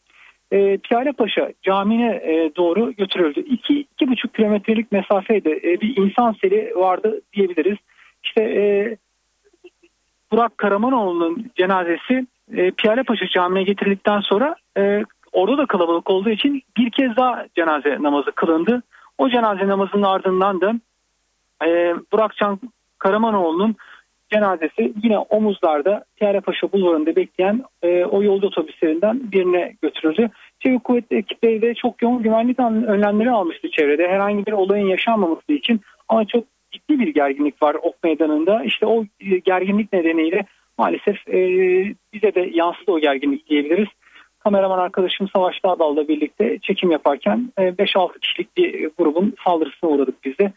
[0.53, 3.41] e, Piyale Paşa Camii'ne e, doğru götürüldü.
[3.41, 7.79] İki, iki buçuk kilometrelik mesafede e, bir insan seli vardı diyebiliriz.
[8.25, 8.97] İşte e,
[10.33, 12.27] Burak Karamanoğlu'nun cenazesi
[12.57, 17.47] e, Piyale Paşa Camii'ne getirildikten sonra e, orada da kalabalık olduğu için bir kez daha
[17.57, 18.83] cenaze namazı kılındı.
[19.19, 20.75] O cenaze namazının ardından da
[21.67, 22.61] e, Burak Can
[22.99, 23.77] Karamanoğlu'nun
[24.33, 26.05] cenazesi yine omuzlarda
[26.45, 30.31] Paşa Bulvarı'nda bekleyen e, o yolcu otobüslerinden birine götürüldü.
[30.61, 34.09] Çevik kuvvetli ekipleri de çok yoğun güvenlik önlemleri almıştı çevrede.
[34.09, 38.65] Herhangi bir olayın yaşanmaması için ama çok ciddi bir gerginlik var Ok Meydanı'nda.
[38.65, 40.47] İşte o e, gerginlik nedeniyle
[40.79, 41.39] maalesef e,
[42.13, 43.89] bize de yansıdı o gerginlik diyebiliriz.
[44.39, 50.39] Kameraman arkadaşım Savaş Dağdal'la birlikte çekim yaparken e, 5-6 kişilik bir grubun saldırısına uğradık biz
[50.39, 50.53] de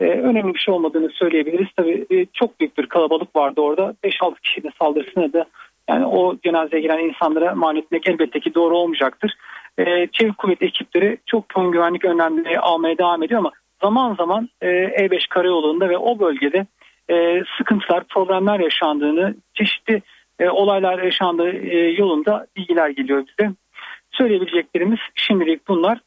[0.00, 1.68] e, önemli bir şey olmadığını söyleyebiliriz.
[1.76, 3.94] Tabii e, çok büyük bir kalabalık vardı orada.
[4.04, 5.46] 5-6 kişinin saldırısına da
[5.88, 9.34] yani o cenazeye giren insanlara mal etmek elbette ki doğru olmayacaktır.
[9.78, 13.50] E, çevik kuvvet ekipleri çok yoğun güvenlik önlemleri almaya devam ediyor ama
[13.82, 16.66] zaman zaman e, E5 karayolunda ve o bölgede
[17.10, 20.02] e, sıkıntılar, problemler yaşandığını, çeşitli
[20.38, 23.50] e, olaylar yaşandığı e, yolunda bilgiler geliyor bize.
[24.10, 25.98] Söyleyebileceklerimiz şimdilik bunlar.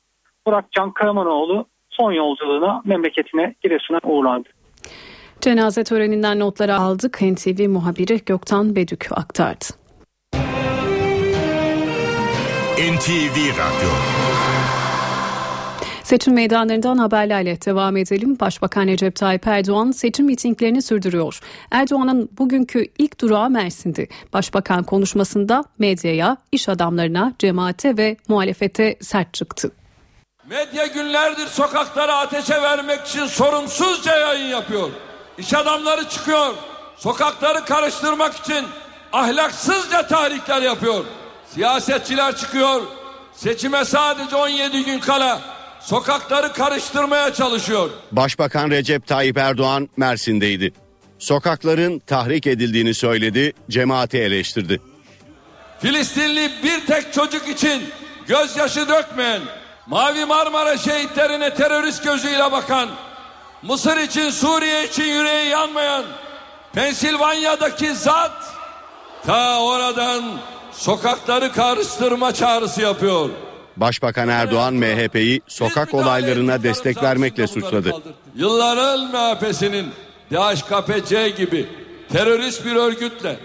[0.47, 4.49] Burak Can Karamanoğlu son yolculuğuna memleketine Giresun'a uğurlandı.
[5.41, 7.21] Cenaze töreninden notları aldık.
[7.21, 9.65] NTV muhabiri Göktan Bedük aktardı.
[12.79, 13.89] NTV Radyo
[16.09, 18.39] Seçim meydanlarından haberlerle devam edelim.
[18.39, 21.39] Başbakan Recep Tayyip Erdoğan seçim mitinglerini sürdürüyor.
[21.71, 24.07] Erdoğan'ın bugünkü ilk durağı Mersin'di.
[24.33, 29.71] Başbakan konuşmasında medyaya, iş adamlarına, cemaate ve muhalefete sert çıktı.
[30.49, 34.89] Medya günlerdir sokaklara ateşe vermek için sorumsuzca yayın yapıyor.
[35.37, 36.53] İş adamları çıkıyor.
[36.97, 38.65] Sokakları karıştırmak için
[39.13, 41.05] ahlaksızca tahrikler yapıyor.
[41.53, 42.81] Siyasetçiler çıkıyor.
[43.33, 47.89] Seçime sadece 17 gün kala sokakları karıştırmaya çalışıyor.
[48.11, 50.73] Başbakan Recep Tayyip Erdoğan Mersin'deydi.
[51.19, 54.81] Sokakların tahrik edildiğini söyledi, cemaati eleştirdi.
[55.81, 57.83] Filistinli bir tek çocuk için
[58.27, 59.41] gözyaşı dökmeyen
[59.87, 62.89] Mavi Marmara şehitlerine terörist gözüyle bakan,
[63.63, 66.03] Mısır için Suriye için yüreği yanmayan,
[66.73, 68.31] Pensilvanya'daki zat
[69.25, 70.23] ta oradan
[70.71, 73.29] sokakları karıştırma çağrısı yapıyor.
[73.79, 77.93] Başbakan Erdoğan MHP'yi sokak olaylarına destek vermekle suçladı.
[78.35, 79.87] Yılların MHP'sinin
[80.31, 81.69] DHKPC gibi
[82.11, 83.39] terörist bir örgütle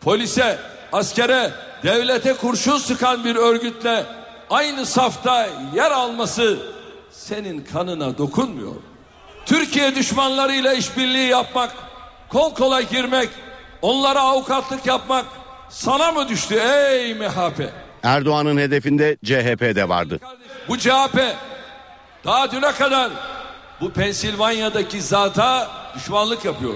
[0.00, 0.58] polise,
[0.92, 1.50] askere,
[1.82, 4.04] devlete kurşun sıkan bir örgütle
[4.50, 6.58] aynı safta yer alması
[7.10, 8.74] senin kanına dokunmuyor.
[9.46, 11.74] Türkiye düşmanlarıyla işbirliği yapmak,
[12.28, 13.28] kol kola girmek,
[13.82, 15.24] onlara avukatlık yapmak,
[15.70, 17.70] sana mı düştü ey MHP?
[18.02, 20.20] Erdoğan'ın hedefinde CHP de vardı.
[20.68, 21.18] Bu CHP
[22.24, 23.10] daha düne kadar
[23.80, 26.74] bu Pensilvanya'daki zata düşmanlık yapıyor.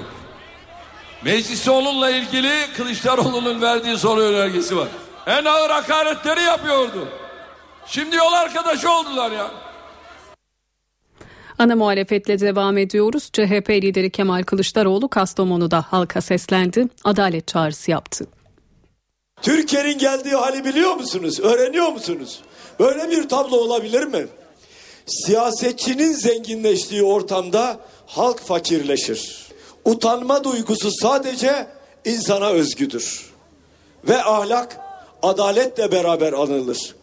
[1.25, 4.89] Mecliste onunla ilgili Kılıçdaroğlu'nun verdiği soru önergesi var.
[5.27, 7.09] En ağır hakaretleri yapıyordu.
[7.87, 9.47] Şimdi yol arkadaşı oldular ya.
[11.59, 13.31] Ana muhalefetle devam ediyoruz.
[13.33, 16.89] CHP lideri Kemal Kılıçdaroğlu Kastamonu'da halka seslendi.
[17.05, 18.27] Adalet çağrısı yaptı.
[19.43, 21.41] Türkiye'nin geldiği hali biliyor musunuz?
[21.41, 22.41] Öğreniyor musunuz?
[22.81, 24.27] Böyle bir tablo olabilir mi?
[25.07, 27.77] Siyasetçinin zenginleştiği ortamda
[28.07, 29.49] halk fakirleşir.
[29.85, 31.67] Utanma duygusu sadece
[32.05, 33.33] insana özgüdür.
[34.09, 34.81] Ve ahlak
[35.23, 36.95] adaletle beraber anılır.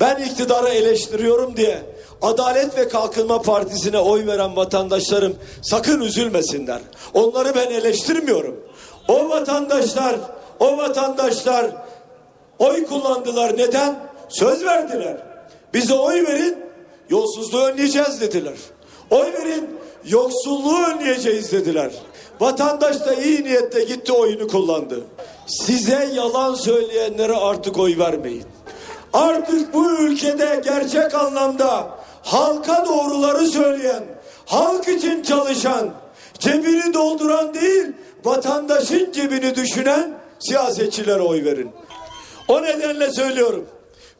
[0.00, 1.82] Ben iktidarı eleştiriyorum diye
[2.22, 6.80] Adalet ve Kalkınma Partisi'ne oy veren vatandaşlarım sakın üzülmesinler.
[7.14, 8.60] Onları ben eleştirmiyorum.
[9.08, 10.16] O vatandaşlar,
[10.60, 11.66] o vatandaşlar
[12.58, 13.56] oy kullandılar.
[13.56, 13.96] Neden?
[14.28, 15.16] Söz verdiler.
[15.74, 16.56] Bize oy verin,
[17.10, 18.56] yolsuzluğu önleyeceğiz dediler.
[19.10, 21.92] Oy verin, yoksulluğu önleyeceğiz dediler.
[22.40, 25.04] Vatandaş da iyi niyetle gitti oyunu kullandı.
[25.46, 28.44] Size yalan söyleyenlere artık oy vermeyin.
[29.12, 31.90] Artık bu ülkede gerçek anlamda
[32.22, 34.04] halka doğruları söyleyen,
[34.46, 35.90] halk için çalışan,
[36.38, 37.86] cebini dolduran değil,
[38.24, 41.70] vatandaşın cebini düşünen siyasetçilere oy verin.
[42.48, 43.66] O nedenle söylüyorum.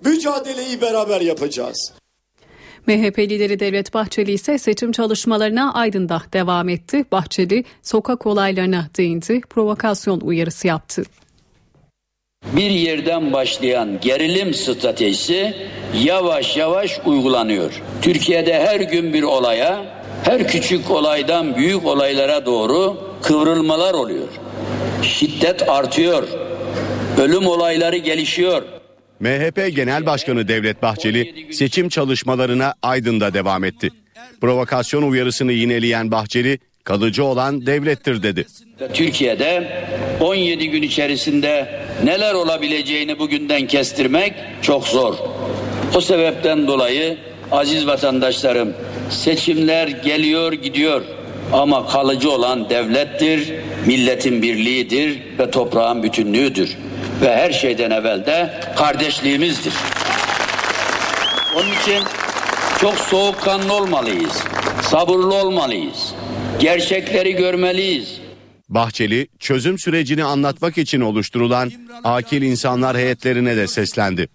[0.05, 1.93] Mücadeleyi beraber yapacağız.
[2.87, 7.05] MHP lideri Devlet Bahçeli ise seçim çalışmalarına Aydın'da devam etti.
[7.13, 11.03] Bahçeli sokak olaylarına değindi, provokasyon uyarısı yaptı.
[12.57, 15.55] Bir yerden başlayan gerilim stratejisi
[16.05, 17.83] yavaş yavaş uygulanıyor.
[18.03, 19.85] Türkiye'de her gün bir olaya,
[20.25, 24.29] her küçük olaydan büyük olaylara doğru kıvrılmalar oluyor.
[25.03, 26.48] Şiddet artıyor.
[27.19, 28.63] Ölüm olayları gelişiyor.
[29.21, 33.91] MHP Genel Başkanı Devlet Bahçeli seçim çalışmalarına Aydın'da devam etti.
[34.41, 38.47] Provokasyon uyarısını yineleyen Bahçeli kalıcı olan devlettir dedi.
[38.95, 39.69] Türkiye'de
[40.21, 45.15] 17 gün içerisinde neler olabileceğini bugünden kestirmek çok zor.
[45.95, 47.19] O sebepten dolayı
[47.51, 48.73] aziz vatandaşlarım
[49.11, 51.03] seçimler geliyor gidiyor
[51.53, 53.53] ama kalıcı olan devlettir,
[53.87, 56.77] milletin birliğidir ve toprağın bütünlüğüdür
[57.21, 59.73] ve her şeyden evvel de kardeşliğimizdir.
[61.57, 62.03] Onun için
[62.81, 64.43] çok soğukkanlı olmalıyız,
[64.83, 66.15] sabırlı olmalıyız,
[66.61, 68.21] gerçekleri görmeliyiz.
[68.69, 71.73] Bahçeli çözüm sürecini anlatmak için oluşturulan
[72.05, 74.29] akil insanlar heyetlerine de seslendi.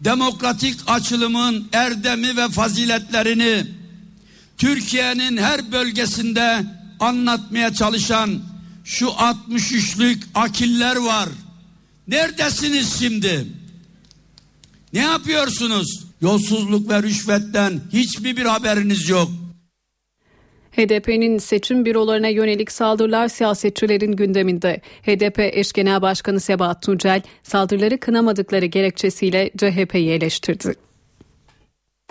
[0.00, 3.64] Demokratik açılımın erdemi ve faziletlerini
[4.58, 6.64] Türkiye'nin her bölgesinde
[7.00, 8.40] anlatmaya çalışan
[8.84, 11.28] şu 63'lük akiller var.
[12.08, 13.44] Neredesiniz şimdi?
[14.92, 16.04] Ne yapıyorsunuz?
[16.20, 19.28] Yolsuzluk ve rüşvetten hiçbir bir haberiniz yok.
[20.72, 24.80] HDP'nin seçim bürolarına yönelik saldırılar siyasetçilerin gündeminde.
[25.02, 30.87] HDP eş genel başkanı Sebahat Tuncel saldırıları kınamadıkları gerekçesiyle CHP'yi eleştirdi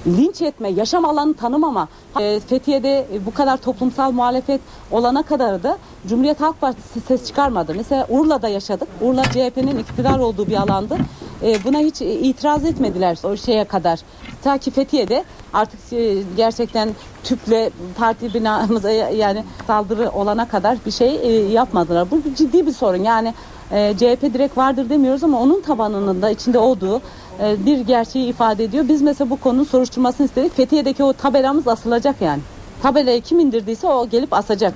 [0.06, 1.88] linç etme, yaşam alanı tanımama,
[2.20, 5.78] e, Fethiye'de bu kadar toplumsal muhalefet olana kadar da
[6.08, 7.74] Cumhuriyet Halk Partisi ses çıkarmadı.
[7.78, 8.88] Mesela Urla'da yaşadık.
[9.02, 10.98] Urla CHP'nin iktidar olduğu bir alandı.
[11.44, 14.00] E, buna hiç itiraz etmediler o şeye kadar.
[14.44, 15.24] Ta ki Fethiye'de
[15.58, 16.90] artık e, gerçekten
[17.24, 21.16] tüple parti binamıza yani saldırı olana kadar bir şey
[21.52, 22.12] yapmadılar.
[22.12, 23.04] Bu ciddi bir sorun.
[23.04, 23.34] Yani
[23.70, 27.02] CHP direkt vardır demiyoruz ama onun tabanının da içinde olduğu
[27.44, 28.88] e, bir gerçeği ifade ediyor.
[28.88, 30.56] Biz mesela bu konunun soruşturmasını istedik.
[30.56, 32.42] Fethiye'deki o tabelamız asılacak yani.
[32.82, 34.74] Tabelayı kim indirdiyse o gelip asacak.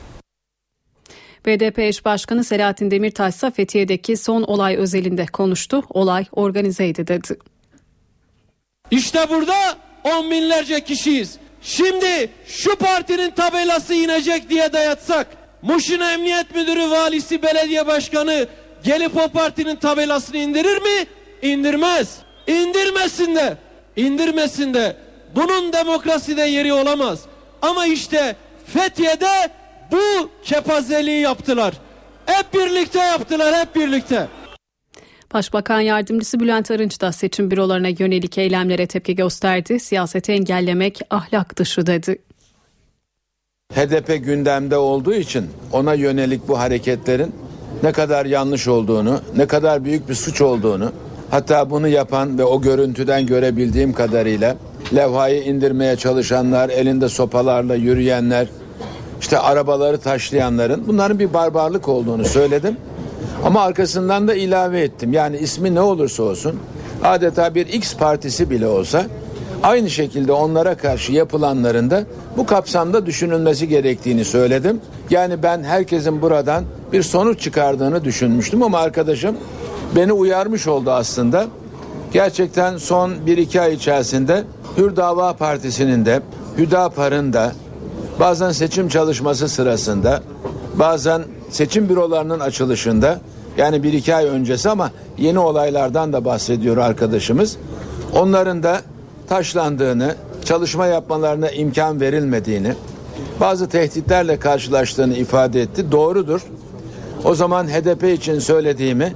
[1.46, 5.84] BDP eş başkanı Selahattin Demirtaş ise Fethiye'deki son olay özelinde konuştu.
[5.90, 7.38] Olay organizeydi dedi.
[8.92, 9.54] İşte burada
[10.04, 11.36] on binlerce kişiyiz.
[11.62, 15.28] Şimdi şu partinin tabelası inecek diye dayatsak
[15.62, 18.48] Muş'un emniyet müdürü, valisi, belediye başkanı
[18.84, 21.08] gelip o partinin tabelasını indirir mi?
[21.42, 22.18] İndirmez.
[22.48, 23.58] İndirmesin de,
[23.96, 24.96] indirmesin de.
[25.36, 27.20] Bunun demokraside yeri olamaz.
[27.62, 28.36] Ama işte
[28.74, 29.50] Fethiye'de
[29.92, 31.74] bu kepazeliği yaptılar.
[32.26, 34.28] Hep birlikte yaptılar, hep birlikte.
[35.34, 39.80] Başbakan Yardımcısı Bülent Arınç da seçim bürolarına yönelik eylemlere tepki gösterdi.
[39.80, 42.18] Siyaseti engellemek ahlak dışı dedi.
[43.74, 47.36] HDP gündemde olduğu için ona yönelik bu hareketlerin
[47.84, 50.92] ne kadar yanlış olduğunu, ne kadar büyük bir suç olduğunu
[51.32, 54.58] Hatta bunu yapan ve o görüntüden görebildiğim kadarıyla
[54.96, 58.48] levhayı indirmeye çalışanlar, elinde sopalarla yürüyenler,
[59.22, 62.78] işte arabaları taşlayanların bunların bir barbarlık olduğunu söyledim.
[63.46, 65.14] Ama arkasından da ilave ettim.
[65.14, 66.60] Yani ismi ne olursa olsun
[67.04, 69.06] adeta bir X partisi bile olsa
[69.64, 72.04] aynı şekilde onlara karşı yapılanların da
[72.38, 74.82] bu kapsamda düşünülmesi gerektiğini söyledim.
[75.10, 76.64] Yani ben herkesin buradan
[76.94, 79.38] bir sonuç çıkardığını düşünmüştüm ama arkadaşım
[79.96, 81.48] beni uyarmış oldu aslında.
[82.14, 84.44] Gerçekten son 1-2 ay içerisinde
[84.78, 86.22] Hür Dava Partisi'nin de
[86.58, 87.52] Hüdapar'ın da
[88.20, 90.22] bazen seçim çalışması sırasında
[90.76, 93.20] bazen seçim bürolarının açılışında
[93.58, 97.58] yani bir iki ay öncesi ama yeni olaylardan da bahsediyor arkadaşımız.
[98.14, 98.82] Onların da
[99.30, 102.74] taşlandığını, çalışma yapmalarına imkan verilmediğini,
[103.40, 105.92] bazı tehditlerle karşılaştığını ifade etti.
[105.92, 106.42] Doğrudur.
[107.24, 109.14] O zaman HDP için söylediğimi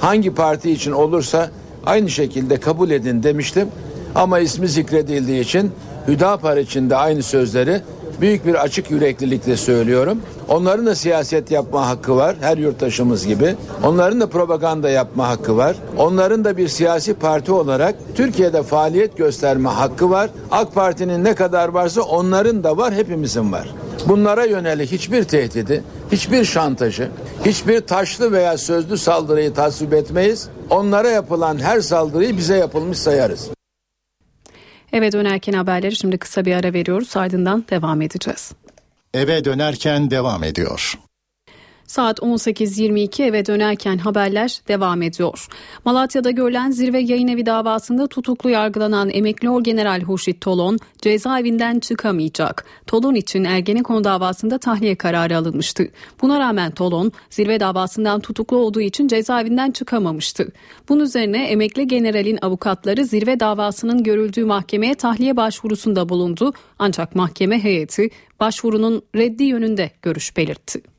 [0.00, 1.50] hangi parti için olursa
[1.86, 3.68] aynı şekilde kabul edin demiştim.
[4.14, 5.72] Ama ismi zikredildiği için
[6.08, 7.80] Hüdapar için de aynı sözleri
[8.20, 10.18] büyük bir açık yüreklilikle söylüyorum.
[10.48, 13.56] Onların da siyaset yapma hakkı var her yurttaşımız gibi.
[13.84, 15.76] Onların da propaganda yapma hakkı var.
[15.98, 20.30] Onların da bir siyasi parti olarak Türkiye'de faaliyet gösterme hakkı var.
[20.50, 23.74] AK Parti'nin ne kadar varsa onların da var, hepimizin var.
[24.08, 27.08] Bunlara yönelik hiçbir tehdidi, hiçbir şantajı,
[27.44, 30.48] hiçbir taşlı veya sözlü saldırıyı tasvip etmeyiz.
[30.70, 33.53] Onlara yapılan her saldırıyı bize yapılmış sayarız.
[34.94, 38.52] Eve dönerken haberleri şimdi kısa bir ara veriyoruz ardından devam edeceğiz.
[39.14, 40.98] Eve dönerken devam ediyor.
[41.86, 45.48] Saat 18.22 eve dönerken haberler devam ediyor.
[45.84, 52.64] Malatya'da görülen zirve yayın evi davasında tutuklu yargılanan emekli orgeneral Hurşit Tolon cezaevinden çıkamayacak.
[52.86, 55.88] Tolon için Ergenekon davasında tahliye kararı alınmıştı.
[56.22, 60.52] Buna rağmen Tolon zirve davasından tutuklu olduğu için cezaevinden çıkamamıştı.
[60.88, 66.52] Bunun üzerine emekli generalin avukatları zirve davasının görüldüğü mahkemeye tahliye başvurusunda bulundu.
[66.78, 68.10] Ancak mahkeme heyeti
[68.40, 70.93] başvurunun reddi yönünde görüş belirtti.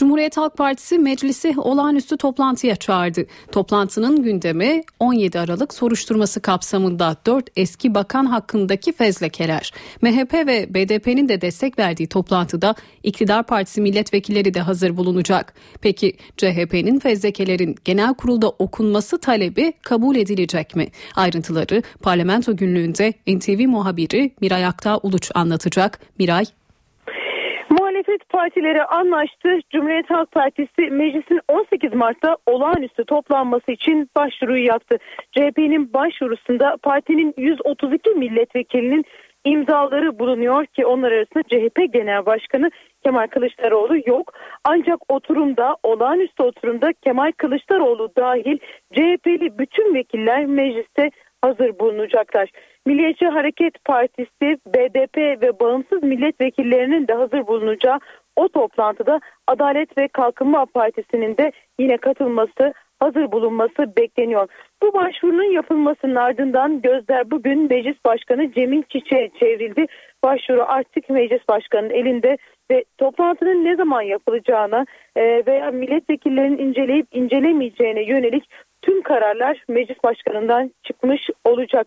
[0.00, 3.26] Cumhuriyet Halk Partisi meclisi olağanüstü toplantıya çağırdı.
[3.52, 9.72] Toplantının gündemi 17 Aralık soruşturması kapsamında 4 eski bakan hakkındaki fezlekeler.
[10.02, 15.54] MHP ve BDP'nin de destek verdiği toplantıda iktidar partisi milletvekilleri de hazır bulunacak.
[15.80, 20.88] Peki CHP'nin fezlekelerin genel kurulda okunması talebi kabul edilecek mi?
[21.16, 26.00] Ayrıntıları parlamento günlüğünde NTV muhabiri Miray Aktağ Uluç anlatacak.
[26.18, 26.44] Miray
[28.10, 29.58] Muhalefet partileri anlaştı.
[29.70, 34.98] Cumhuriyet Halk Partisi meclisin 18 Mart'ta olağanüstü toplanması için başvuruyu yaptı.
[35.32, 39.04] CHP'nin başvurusunda partinin 132 milletvekilinin
[39.44, 42.70] imzaları bulunuyor ki onlar arasında CHP Genel Başkanı
[43.04, 44.32] Kemal Kılıçdaroğlu yok.
[44.64, 48.58] Ancak oturumda olağanüstü oturumda Kemal Kılıçdaroğlu dahil
[48.92, 51.10] CHP'li bütün vekiller mecliste
[51.42, 52.50] hazır bulunacaklar.
[52.86, 57.98] Milliyetçi Hareket Partisi, BDP ve bağımsız milletvekillerinin de hazır bulunacağı
[58.36, 64.48] o toplantıda Adalet ve Kalkınma Partisi'nin de yine katılması hazır bulunması bekleniyor.
[64.82, 69.86] Bu başvurunun yapılmasının ardından gözler bugün Meclis Başkanı Cemil Çiçek'e çevrildi.
[70.24, 72.36] Başvuru artık Meclis Başkanı'nın elinde
[72.70, 74.86] ve toplantının ne zaman yapılacağına
[75.16, 78.44] e, veya milletvekillerinin inceleyip incelemeyeceğine yönelik
[78.82, 81.86] tüm kararlar Meclis Başkanı'ndan çıkmış olacak.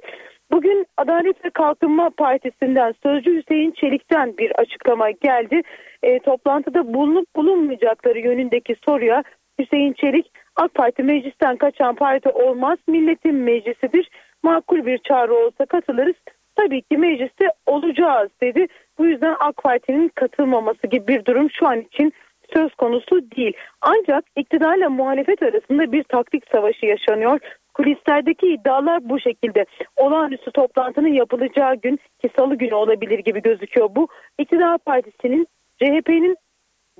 [0.51, 5.61] Bugün Adalet ve Kalkınma Partisi'nden Sözcü Hüseyin Çelik'ten bir açıklama geldi.
[6.03, 9.23] E, toplantıda bulunup bulunmayacakları yönündeki soruya
[9.59, 14.09] Hüseyin Çelik AK Parti meclisten kaçan parti olmaz milletin meclisidir.
[14.43, 16.15] Makul bir çağrı olsa katılırız.
[16.55, 18.67] Tabii ki mecliste olacağız dedi.
[18.97, 22.13] Bu yüzden AK Parti'nin katılmaması gibi bir durum şu an için
[22.53, 23.53] söz konusu değil.
[23.81, 27.39] Ancak iktidarla muhalefet arasında bir taktik savaşı yaşanıyor.
[27.73, 29.65] Kulislerdeki iddialar bu şekilde.
[29.97, 34.07] Olağanüstü toplantının yapılacağı gün ki salı günü olabilir gibi gözüküyor bu.
[34.39, 36.37] İktidar Partisi'nin CHP'nin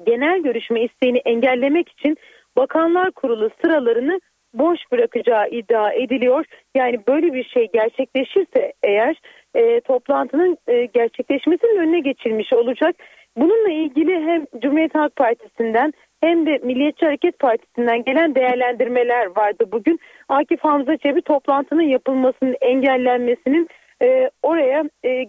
[0.06, 2.18] genel görüşme isteğini engellemek için
[2.58, 4.20] Bakanlar Kurulu sıralarını
[4.54, 6.46] boş bırakacağı iddia ediliyor.
[6.76, 9.16] Yani böyle bir şey gerçekleşirse eğer
[9.56, 12.96] e, toplantının e, gerçekleşmesinin önüne geçilmiş olacak.
[13.38, 20.00] Bununla ilgili hem Cumhuriyet Halk Partisi'nden hem de Milliyetçi Hareket Partisi'nden gelen değerlendirmeler vardı bugün.
[20.30, 23.68] Akif Hamza Çebi toplantının yapılmasının engellenmesinin
[24.02, 25.26] e, oraya e,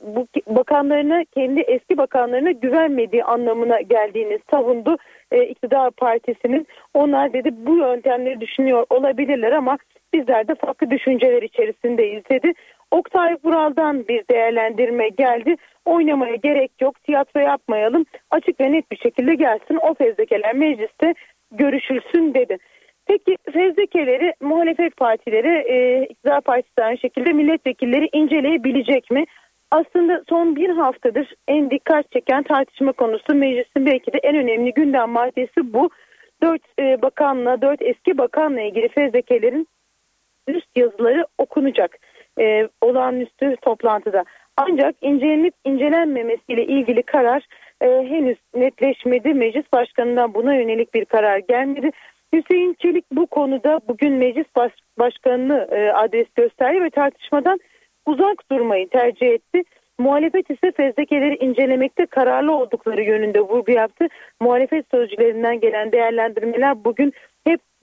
[0.00, 4.96] bu bakanlarına kendi eski bakanlarına güvenmediği anlamına geldiğini savundu
[5.32, 6.66] e, iktidar partisinin.
[6.94, 9.78] Onlar dedi bu yöntemleri düşünüyor olabilirler ama
[10.14, 12.52] bizler de farklı düşünceler içerisindeyiz dedi.
[12.94, 15.56] Oktay Vural'dan bir değerlendirme geldi.
[15.84, 21.14] Oynamaya gerek yok, tiyatro yapmayalım, açık ve net bir şekilde gelsin o fezlekeler mecliste
[21.52, 22.58] görüşülsün dedi.
[23.06, 29.24] Peki fezlekeleri muhalefet partileri, e, iktidar partisi aynı şekilde milletvekilleri inceleyebilecek mi?
[29.70, 35.10] Aslında son bir haftadır en dikkat çeken tartışma konusu meclisin belki de en önemli gündem
[35.10, 35.90] maddesi bu.
[36.42, 39.68] dört e, bakanla, dört eski bakanla ilgili fezlekelerin
[40.48, 41.98] üst yazıları okunacak
[42.40, 44.24] e, olağanüstü toplantıda.
[44.56, 47.46] Ancak incelenip incelenmemesiyle ilgili karar
[47.80, 49.34] e, henüz netleşmedi.
[49.34, 51.90] Meclis Başkanı'ndan buna yönelik bir karar gelmedi.
[52.34, 57.58] Hüseyin Çelik bu konuda bugün Meclis Baş Başkanı'nı e, adres gösterdi ve tartışmadan
[58.06, 59.62] uzak durmayı tercih etti.
[59.98, 64.06] Muhalefet ise fezlekeleri incelemekte kararlı oldukları yönünde vurgu yaptı.
[64.40, 67.12] Muhalefet sözcülerinden gelen değerlendirmeler bugün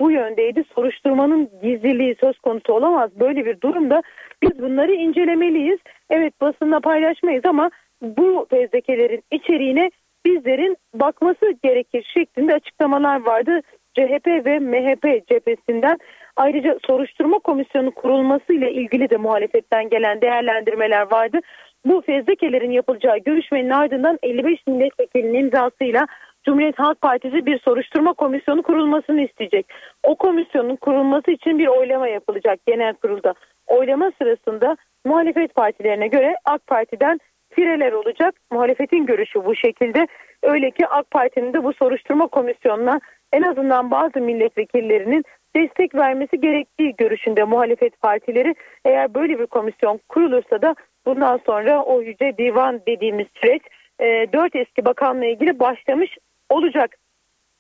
[0.02, 0.64] bu yöndeydi.
[0.76, 3.10] Soruşturmanın gizliliği söz konusu olamaz.
[3.20, 4.02] Böyle bir durumda
[4.43, 5.80] biz bunları incelemeliyiz.
[6.10, 7.70] Evet basında paylaşmayız ama
[8.02, 9.91] bu fezlekelerin içeriğine
[10.26, 13.62] bizlerin bakması gerekir şeklinde açıklamalar vardı.
[13.93, 15.97] CHP ve MHP cephesinden
[16.36, 21.39] ayrıca soruşturma komisyonu kurulması ile ilgili de muhalefetten gelen değerlendirmeler vardı.
[21.86, 26.08] Bu fezlekelerin yapılacağı görüşmenin ardından 55 milletvekilinin imzasıyla
[26.44, 29.66] Cumhuriyet Halk Partisi bir soruşturma komisyonu kurulmasını isteyecek.
[30.04, 33.34] O komisyonun kurulması için bir oylama yapılacak genel kurulda.
[33.68, 37.20] Oylama sırasında muhalefet partilerine göre AK Parti'den
[37.50, 38.36] fireler olacak.
[38.52, 40.08] Muhalefetin görüşü bu şekilde.
[40.44, 43.00] Öyle ki AK Parti'nin de bu soruşturma komisyonuna
[43.34, 45.24] en azından bazı milletvekillerinin
[45.56, 48.56] destek vermesi gerektiği görüşünde muhalefet partileri.
[48.86, 50.76] Eğer böyle bir komisyon kurulursa da
[51.06, 53.62] bundan sonra o yüce divan dediğimiz süreç
[54.00, 56.18] e, dört eski bakanla ilgili başlamış
[56.52, 56.95] olacak.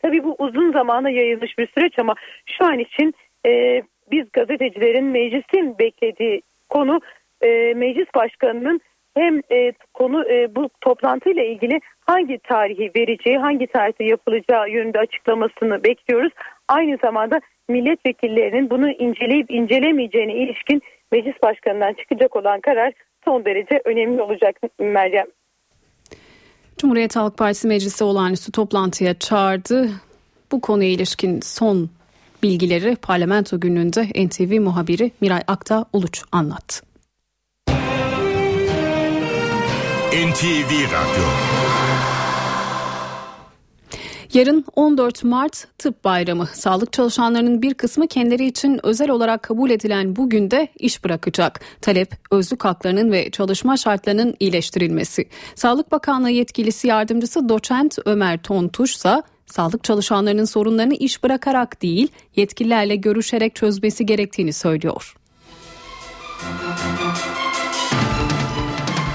[0.01, 2.15] Tabii bu uzun zamana yayılmış bir süreç ama
[2.45, 3.13] şu an için
[3.45, 3.81] e,
[4.11, 6.99] biz gazetecilerin meclisin beklediği konu
[7.41, 8.81] e, meclis başkanının
[9.17, 15.83] hem e, konu e, bu toplantıyla ilgili hangi tarihi vereceği, hangi tarihte yapılacağı yönünde açıklamasını
[15.83, 16.33] bekliyoruz.
[16.67, 20.81] Aynı zamanda milletvekillerinin bunu inceleyip incelemeyeceğine ilişkin
[21.11, 22.93] meclis başkanından çıkacak olan karar
[23.25, 25.27] son derece önemli olacak Meryem.
[26.81, 29.89] Cumhuriyet Halk Partisi Meclisi olağanüstü toplantıya çağırdı.
[30.51, 31.89] Bu konuya ilişkin son
[32.43, 36.85] bilgileri parlamento gününde NTV muhabiri Miray Akta Uluç anlattı.
[40.13, 41.70] NTV Radyo
[44.33, 46.47] Yarın 14 Mart Tıp Bayramı.
[46.53, 51.59] Sağlık çalışanlarının bir kısmı kendileri için özel olarak kabul edilen bu günde iş bırakacak.
[51.81, 55.25] Talep özlük haklarının ve çalışma şartlarının iyileştirilmesi.
[55.55, 62.95] Sağlık Bakanlığı yetkilisi yardımcısı doçent Ömer Tontuş ise sağlık çalışanlarının sorunlarını iş bırakarak değil yetkililerle
[62.95, 65.15] görüşerek çözmesi gerektiğini söylüyor.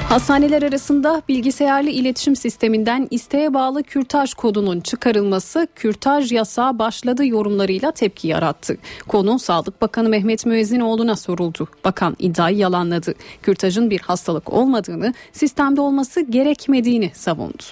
[0.09, 8.29] Hastaneler arasında bilgisayarlı iletişim sisteminden isteğe bağlı kürtaj kodunun çıkarılması kürtaj yasağı başladı yorumlarıyla tepki
[8.29, 8.77] yarattı.
[9.09, 11.69] Konu Sağlık Bakanı Mehmet Müezzinoğlu'na soruldu.
[11.85, 13.15] Bakan iddiayı yalanladı.
[13.43, 17.63] Kürtajın bir hastalık olmadığını, sistemde olması gerekmediğini savundu.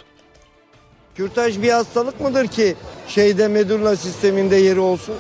[1.15, 2.75] Kürtaj bir hastalık mıdır ki
[3.09, 5.15] şeyde medulla sisteminde yeri olsun?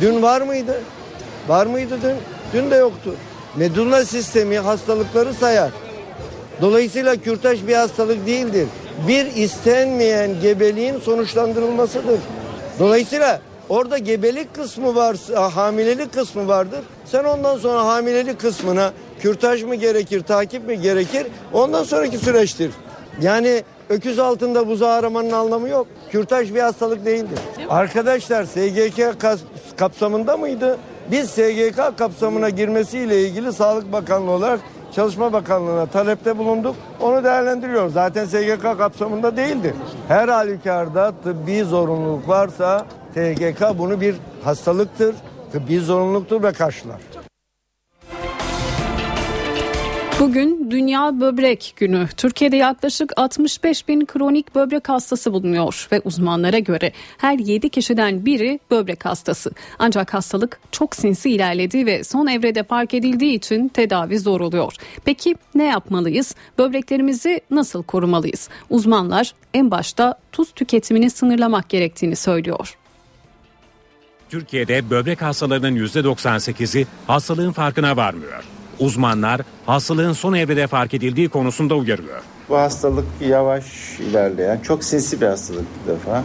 [0.00, 0.82] Dün var mıydı?
[1.48, 2.16] Var mıydı dün?
[2.52, 3.14] Dün de yoktu.
[3.56, 5.70] Medulla sistemi hastalıkları sayar.
[6.60, 8.66] Dolayısıyla kürtaj bir hastalık değildir.
[9.08, 12.20] Bir istenmeyen gebeliğin sonuçlandırılmasıdır.
[12.78, 16.80] Dolayısıyla orada gebelik kısmı var, hamilelik kısmı vardır.
[17.04, 21.26] Sen ondan sonra hamilelik kısmına kürtaj mı gerekir, takip mi gerekir?
[21.52, 22.70] Ondan sonraki süreçtir.
[23.20, 25.86] Yani öküz altında buzağı aramanın anlamı yok.
[26.10, 27.38] Kürtaj bir hastalık değildir.
[27.68, 29.16] Arkadaşlar SGK
[29.76, 30.78] kapsamında mıydı?
[31.10, 34.60] Biz SGK kapsamına girmesiyle ilgili Sağlık Bakanlığı olarak
[34.94, 36.76] Çalışma Bakanlığı'na talepte bulunduk.
[37.00, 37.92] Onu değerlendiriyoruz.
[37.92, 39.74] Zaten SGK kapsamında değildi.
[40.08, 45.14] Her halükarda tıbbi zorunluluk varsa SGK bunu bir hastalıktır,
[45.52, 47.00] tıbbi zorunluluktur ve karşılar.
[50.20, 52.08] Bugün Dünya Böbrek Günü.
[52.16, 58.60] Türkiye'de yaklaşık 65 bin kronik böbrek hastası bulunuyor ve uzmanlara göre her 7 kişiden biri
[58.70, 59.50] böbrek hastası.
[59.78, 64.74] Ancak hastalık çok sinsi ilerledi ve son evrede fark edildiği için tedavi zor oluyor.
[65.04, 66.34] Peki ne yapmalıyız?
[66.58, 68.48] Böbreklerimizi nasıl korumalıyız?
[68.70, 72.76] Uzmanlar en başta tuz tüketimini sınırlamak gerektiğini söylüyor.
[74.28, 78.59] Türkiye'de böbrek hastalarının %98'i hastalığın farkına varmıyor.
[78.80, 82.20] Uzmanlar hastalığın son evrede fark edildiği konusunda uyarıyor.
[82.48, 83.64] Bu hastalık yavaş
[84.00, 86.24] ilerleyen, çok sinsi bir hastalık bir defa.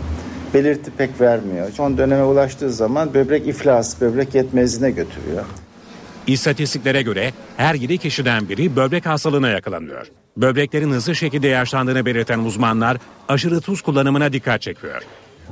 [0.54, 1.72] Belirti pek vermiyor.
[1.72, 5.44] Son döneme ulaştığı zaman böbrek iflas, böbrek yetmezliğine götürüyor.
[6.28, 10.08] İstatistiklere göre her 7 kişiden biri böbrek hastalığına yakalanıyor.
[10.38, 12.98] Böbreklerin hızlı şekilde yaşlandığını belirten uzmanlar
[13.28, 15.02] aşırı tuz kullanımına dikkat çekiyor.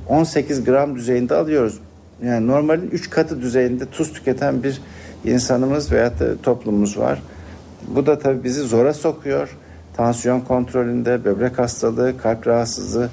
[0.08, 1.80] 18 gram düzeyinde alıyoruz.
[2.26, 4.82] Yani normalin 3 katı düzeyinde tuz tüketen bir
[5.26, 7.22] insanımız veya da toplumumuz var.
[7.88, 9.58] Bu da tabii bizi zora sokuyor.
[9.98, 13.10] Tansiyon kontrolünde, böbrek hastalığı, kalp rahatsızlığı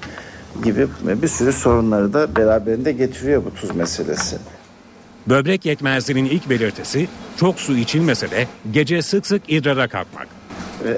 [0.65, 4.37] gibi bir sürü sorunları da beraberinde getiriyor bu tuz meselesi.
[5.29, 10.29] Böbrek yetmezliğinin ilk belirtisi çok su içilmese de gece sık sık idrara kalkmak.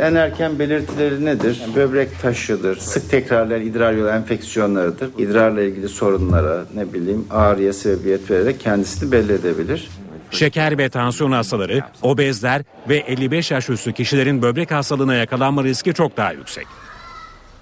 [0.00, 1.62] En erken belirtileri nedir?
[1.76, 5.10] Böbrek taşıdır, sık tekrarlayan idrar yolu enfeksiyonlarıdır.
[5.18, 9.90] İdrarla ilgili sorunlara, ne bileyim ağrıya sebebiyet vererek kendisini belli edebilir.
[10.32, 16.16] Şeker ve tansiyon hastaları, obezler ve 55 yaş üstü kişilerin böbrek hastalığına yakalanma riski çok
[16.16, 16.66] daha yüksek.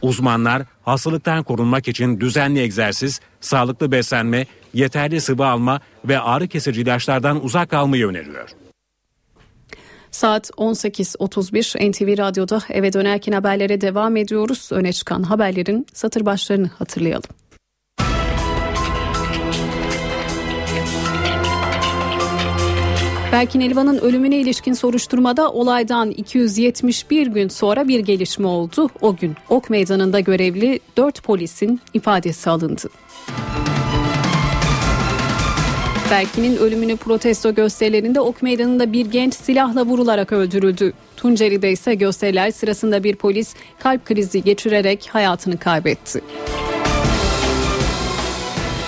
[0.02, 7.44] Uzmanlar hastalıktan korunmak için düzenli egzersiz, sağlıklı beslenme, yeterli sıvı alma ve ağrı kesici ilaçlardan
[7.44, 8.48] uzak kalmayı öneriyor.
[10.10, 14.68] Saat 18.31 NTV Radyo'da eve dönerken haberlere devam ediyoruz.
[14.72, 17.30] Öne çıkan haberlerin satır başlarını hatırlayalım.
[23.32, 28.88] Berkin Elvan'ın ölümüne ilişkin soruşturmada olaydan 271 gün sonra bir gelişme oldu.
[29.00, 32.88] O gün Ok Meydanı'nda görevli 4 polisin ifadesi alındı.
[36.10, 40.92] Berkin'in ölümünü protesto gösterilerinde Ok Meydanı'nda bir genç silahla vurularak öldürüldü.
[41.16, 46.20] Tunceli'de ise gösteriler sırasında bir polis kalp krizi geçirerek hayatını kaybetti.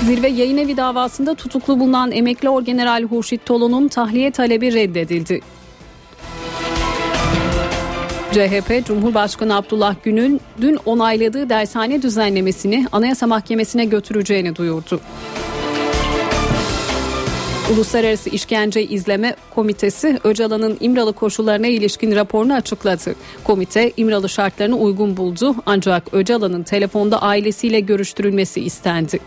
[0.06, 5.40] Zirve yayın evi davasında tutuklu bulunan emekli orgeneral Hurşit Tolun'un tahliye talebi reddedildi.
[8.32, 15.00] CHP Cumhurbaşkanı Abdullah Gül'ün dün onayladığı dershane düzenlemesini Anayasa Mahkemesi'ne götüreceğini duyurdu.
[17.72, 23.14] Uluslararası İşkence İzleme Komitesi Öcalan'ın İmralı koşullarına ilişkin raporunu açıkladı.
[23.44, 29.20] Komite İmralı şartlarını uygun buldu ancak Öcalan'ın telefonda ailesiyle görüştürülmesi istendi.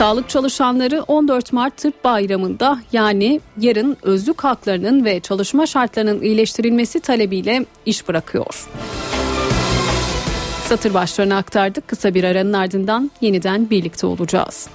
[0.00, 7.66] Sağlık çalışanları 14 Mart Tıp Bayramı'nda yani yarın özlük haklarının ve çalışma şartlarının iyileştirilmesi talebiyle
[7.86, 8.68] iş bırakıyor.
[10.68, 11.88] Satır başlarını aktardık.
[11.88, 14.68] Kısa bir aranın ardından yeniden birlikte olacağız.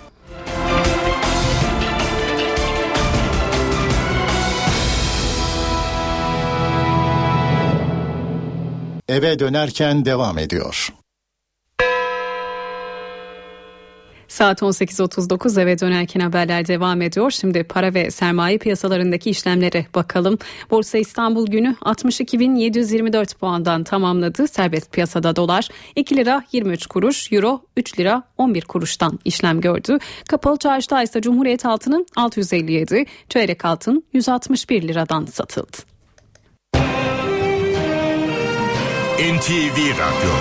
[9.10, 10.94] Eve dönerken devam ediyor.
[14.36, 17.32] Saat 18.39 eve dönerken haberler devam ediyor.
[17.32, 20.38] Şimdi para ve sermaye piyasalarındaki işlemlere bakalım.
[20.72, 24.48] Borsa İstanbul günü 62.724 puandan tamamladı.
[24.48, 29.98] Serbest piyasada dolar 2 lira 23 kuruş, euro 3 lira 11 kuruştan işlem gördü.
[30.30, 35.78] Kapalı çarşıda ise Cumhuriyet altının 657, çeyrek altın 161 liradan satıldı.
[39.20, 40.32] NTV Radyo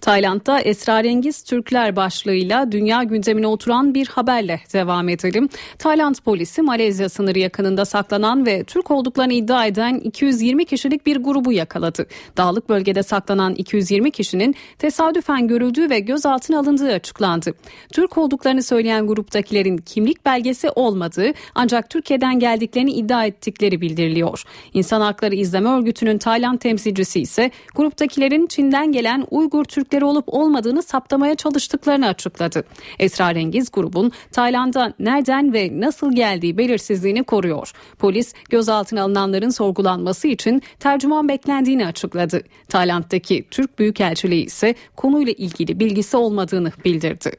[0.00, 5.48] Tayland'da esrarengiz Türkler başlığıyla dünya gündemine oturan bir haberle devam edelim.
[5.78, 11.52] Tayland polisi Malezya sınırı yakınında saklanan ve Türk olduklarını iddia eden 220 kişilik bir grubu
[11.52, 12.06] yakaladı.
[12.36, 17.54] Dağlık bölgede saklanan 220 kişinin tesadüfen görüldüğü ve gözaltına alındığı açıklandı.
[17.92, 24.44] Türk olduklarını söyleyen gruptakilerin kimlik belgesi olmadığı ancak Türkiye'den geldiklerini iddia ettikleri bildiriliyor.
[24.74, 30.82] İnsan Hakları İzleme Örgütü'nün Tayland temsilcisi ise gruptakilerin Çin'den gelen Uygur Türk Türkleri olup olmadığını
[30.82, 32.64] saptamaya çalıştıklarını açıkladı.
[32.98, 37.72] Esrarengiz grubun Tayland'a nereden ve nasıl geldiği belirsizliğini koruyor.
[37.98, 42.42] Polis gözaltına alınanların sorgulanması için tercüman beklendiğini açıkladı.
[42.68, 47.30] Tayland'daki Türk Büyükelçiliği ise konuyla ilgili bilgisi olmadığını bildirdi.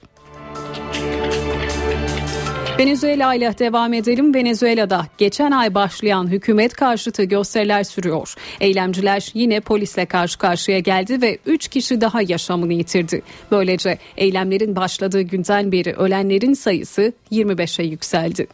[2.81, 4.33] Venezuela ile devam edelim.
[4.33, 8.33] Venezuela'da geçen ay başlayan hükümet karşıtı gösteriler sürüyor.
[8.59, 13.21] Eylemciler yine polisle karşı karşıya geldi ve 3 kişi daha yaşamını yitirdi.
[13.51, 18.47] Böylece eylemlerin başladığı günden beri ölenlerin sayısı 25'e yükseldi.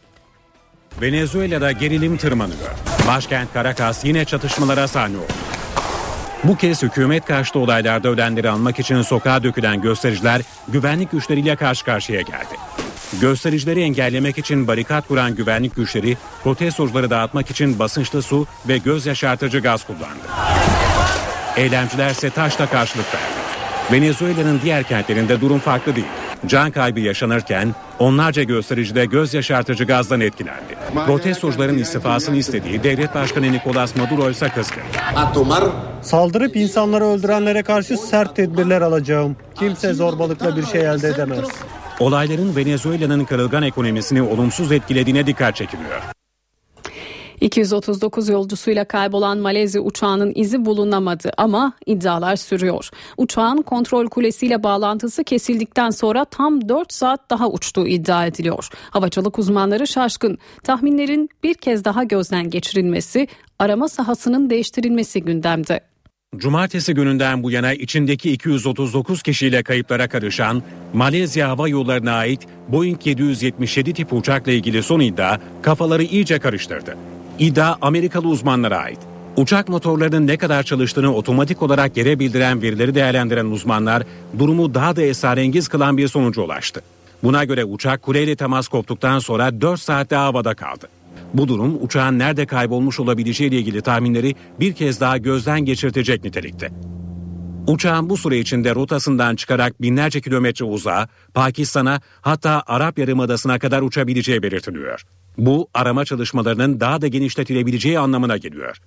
[1.01, 2.71] Venezuela'da gerilim tırmanıyor.
[3.07, 5.33] Başkent Caracas yine çatışmalara sahne oldu.
[6.43, 12.21] Bu kez hükümet karşıtı olaylarda ölenleri almak için sokağa dökülen göstericiler güvenlik güçleriyle karşı karşıya
[12.21, 12.57] geldi.
[13.21, 19.59] Göstericileri engellemek için barikat kuran güvenlik güçleri protestocuları dağıtmak için basınçlı su ve göz yaşartıcı
[19.59, 20.27] gaz kullandı.
[21.57, 23.37] Eylemciler ise taşla karşılık verdi.
[23.91, 26.07] Venezuela'nın diğer kentlerinde durum farklı değil.
[26.45, 30.77] Can kaybı yaşanırken onlarca gösterici de göz yaşartıcı gazdan etkilendi.
[31.05, 34.83] Protestocuların istifasını istediği devlet başkanı Nicolas Maduro ise kızgın.
[36.01, 39.35] Saldırıp insanları öldürenlere karşı sert tedbirler alacağım.
[39.55, 41.45] Kimse zorbalıkla bir şey elde edemez.
[41.99, 46.01] Olayların Venezuela'nın kırılgan ekonomisini olumsuz etkilediğine dikkat çekiliyor.
[47.41, 52.89] 239 yolcusuyla kaybolan Malezya uçağının izi bulunamadı ama iddialar sürüyor.
[53.17, 58.69] Uçağın kontrol kulesiyle bağlantısı kesildikten sonra tam 4 saat daha uçtuğu iddia ediliyor.
[58.89, 60.37] Havacılık uzmanları şaşkın.
[60.63, 63.27] Tahminlerin bir kez daha gözden geçirilmesi,
[63.59, 65.79] arama sahasının değiştirilmesi gündemde.
[66.35, 70.63] Cumartesi gününden bu yana içindeki 239 kişiyle kayıplara karışan
[70.93, 76.97] Malezya Hava Yolları'na ait Boeing 777 tip uçakla ilgili son iddia kafaları iyice karıştırdı.
[77.39, 78.99] İddia Amerikalı uzmanlara ait.
[79.37, 84.03] Uçak motorlarının ne kadar çalıştığını otomatik olarak yere bildiren verileri değerlendiren uzmanlar
[84.39, 86.81] durumu daha da esrarengiz kılan bir sonuca ulaştı.
[87.23, 90.87] Buna göre uçak kuleyle temas koptuktan sonra 4 saatte havada kaldı.
[91.33, 96.71] Bu durum uçağın nerede kaybolmuş olabileceği ile ilgili tahminleri bir kez daha gözden geçirtecek nitelikte.
[97.67, 104.43] Uçağın bu süre içinde rotasından çıkarak binlerce kilometre uzağa, Pakistan'a hatta Arap Yarımadası'na kadar uçabileceği
[104.43, 105.03] belirtiliyor.
[105.37, 108.77] Bu arama çalışmalarının daha da genişletilebileceği anlamına geliyor.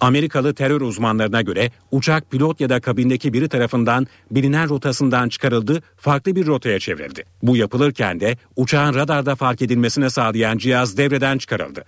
[0.00, 6.36] Amerikalı terör uzmanlarına göre uçak pilot ya da kabindeki biri tarafından bilinen rotasından çıkarıldı, farklı
[6.36, 7.24] bir rotaya çevrildi.
[7.42, 11.84] Bu yapılırken de uçağın radarda fark edilmesine sağlayan cihaz devreden çıkarıldı.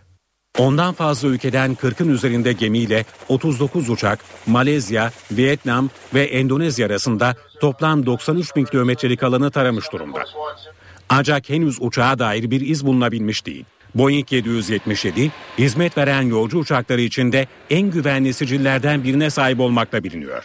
[0.58, 8.56] Ondan fazla ülkeden 40'ın üzerinde gemiyle 39 uçak Malezya, Vietnam ve Endonezya arasında toplam 93
[8.56, 10.24] bin kilometrelik alanı taramış durumda.
[11.08, 13.64] Ancak henüz uçağa dair bir iz bulunabilmiş değil.
[13.94, 20.44] Boeing 777 hizmet veren yolcu uçakları içinde en güvenli sicillerden birine sahip olmakla biliniyor.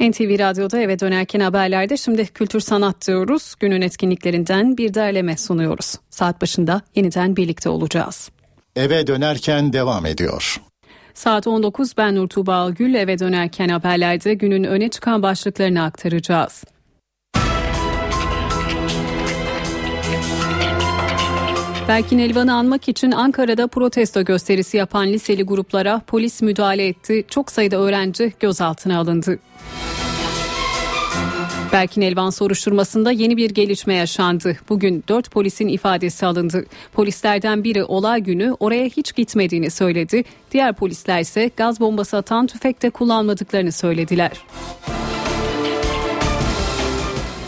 [0.00, 3.54] NTV Radyo'da eve dönerken haberlerde şimdi kültür sanat diyoruz.
[3.60, 5.94] Günün etkinliklerinden bir derleme sunuyoruz.
[6.10, 8.30] Saat başında yeniden birlikte olacağız.
[8.76, 10.60] Eve dönerken devam ediyor.
[11.14, 16.64] Saat 19 ben Nur Tuğba Gül eve dönerken haberlerde günün öne çıkan başlıklarını aktaracağız.
[21.88, 27.24] Berkin Elvan'ı anmak için Ankara'da protesto gösterisi yapan liseli gruplara polis müdahale etti.
[27.28, 29.38] Çok sayıda öğrenci gözaltına alındı.
[31.72, 34.56] Berkin Elvan soruşturmasında yeni bir gelişme yaşandı.
[34.68, 36.66] Bugün dört polisin ifadesi alındı.
[36.92, 40.24] Polislerden biri olay günü oraya hiç gitmediğini söyledi.
[40.50, 44.32] Diğer polisler ise gaz bombası atan tüfekte kullanmadıklarını söylediler.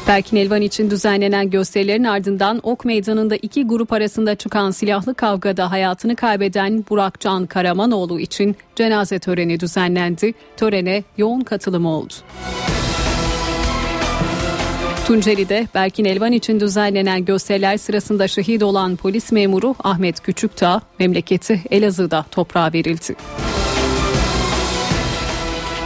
[0.08, 6.16] Berkin Elvan için düzenlenen gösterilerin ardından Ok Meydanı'nda iki grup arasında çıkan silahlı kavgada hayatını
[6.16, 10.34] kaybeden Burak Can Karamanoğlu için cenaze töreni düzenlendi.
[10.56, 12.14] Törene yoğun katılım oldu.
[15.06, 22.24] Tunceli'de Berkin Elvan için düzenlenen gösteriler sırasında şehit olan polis memuru Ahmet Küçüktağ memleketi Elazığ'da
[22.30, 23.16] toprağa verildi.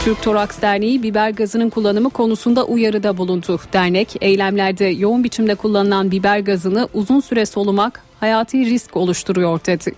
[0.04, 3.60] Türk Toraks Derneği biber gazının kullanımı konusunda uyarıda bulundu.
[3.72, 9.94] Dernek eylemlerde yoğun biçimde kullanılan biber gazını uzun süre solumak hayati risk oluşturuyor dedi.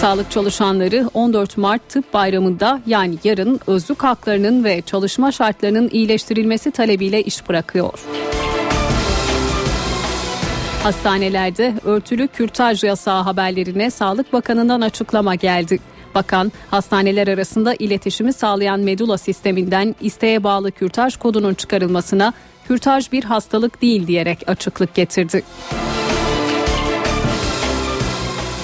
[0.00, 7.22] Sağlık çalışanları 14 Mart Tıp Bayramı'nda yani yarın özlük haklarının ve çalışma şartlarının iyileştirilmesi talebiyle
[7.22, 8.04] iş bırakıyor.
[10.82, 15.78] Hastanelerde örtülü kürtaj yasağı haberlerine Sağlık Bakanı'ndan açıklama geldi.
[16.14, 22.32] Bakan hastaneler arasında iletişimi sağlayan medula sisteminden isteğe bağlı kürtaj kodunun çıkarılmasına
[22.68, 25.42] kürtaj bir hastalık değil diyerek açıklık getirdi.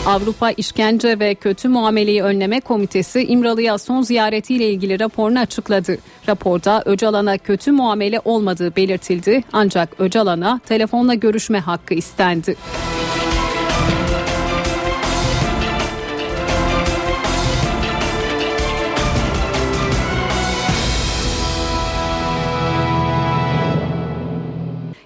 [0.06, 5.98] Avrupa İşkence ve Kötü Muameleyi Önleme Komitesi İmralı'ya son ziyaretiyle ilgili raporunu açıkladı.
[6.28, 12.56] Raporda Öcalan'a kötü muamele olmadığı belirtildi ancak Öcalan'a telefonla görüşme hakkı istendi.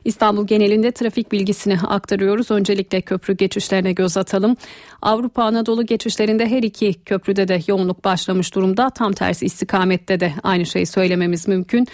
[0.04, 2.50] İstanbul genelinde trafik bilgisini aktarıyoruz.
[2.50, 4.56] Öncelikle köprü geçişlerine göz atalım.
[5.02, 8.90] Avrupa Anadolu geçişlerinde her iki köprüde de yoğunluk başlamış durumda.
[8.90, 11.86] Tam tersi istikamette de aynı şeyi söylememiz mümkün.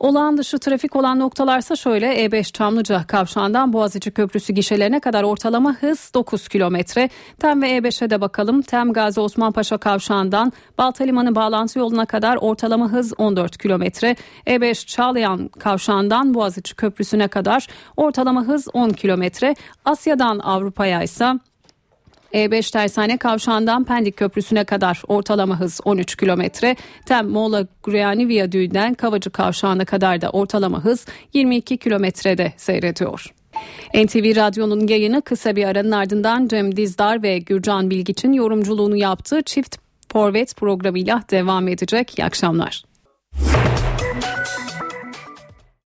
[0.00, 6.10] Olağan dışı trafik olan noktalarsa şöyle E5 Çamlıca kavşağından Boğaziçi Köprüsü gişelerine kadar ortalama hız
[6.14, 7.10] 9 kilometre.
[7.38, 8.62] Tem ve E5'e de bakalım.
[8.62, 14.16] Tem Gazi Osman Paşa kavşağından Baltalimanı bağlantı yoluna kadar ortalama hız 14 kilometre.
[14.46, 17.66] E5 Çağlayan kavşağından Boğaziçi Köprüsü'ne kadar
[17.96, 19.54] ortalama hız 10 kilometre.
[19.84, 21.34] Asya'dan Avrupa'ya ise
[22.34, 26.76] e5 Tersane Kavşağı'ndan Pendik Köprüsü'ne kadar ortalama hız 13 kilometre.
[27.06, 33.34] Tem Mola Guriani Viyadüğü'nden Kavacı Kavşağı'na kadar da ortalama hız 22 kilometrede seyrediyor.
[33.94, 39.76] NTV Radyo'nun yayını kısa bir aranın ardından Cem Dizdar ve Gürcan Bilgiç'in yorumculuğunu yaptığı Çift
[40.12, 42.18] Forvet programıyla devam edecek.
[42.18, 42.84] İyi akşamlar.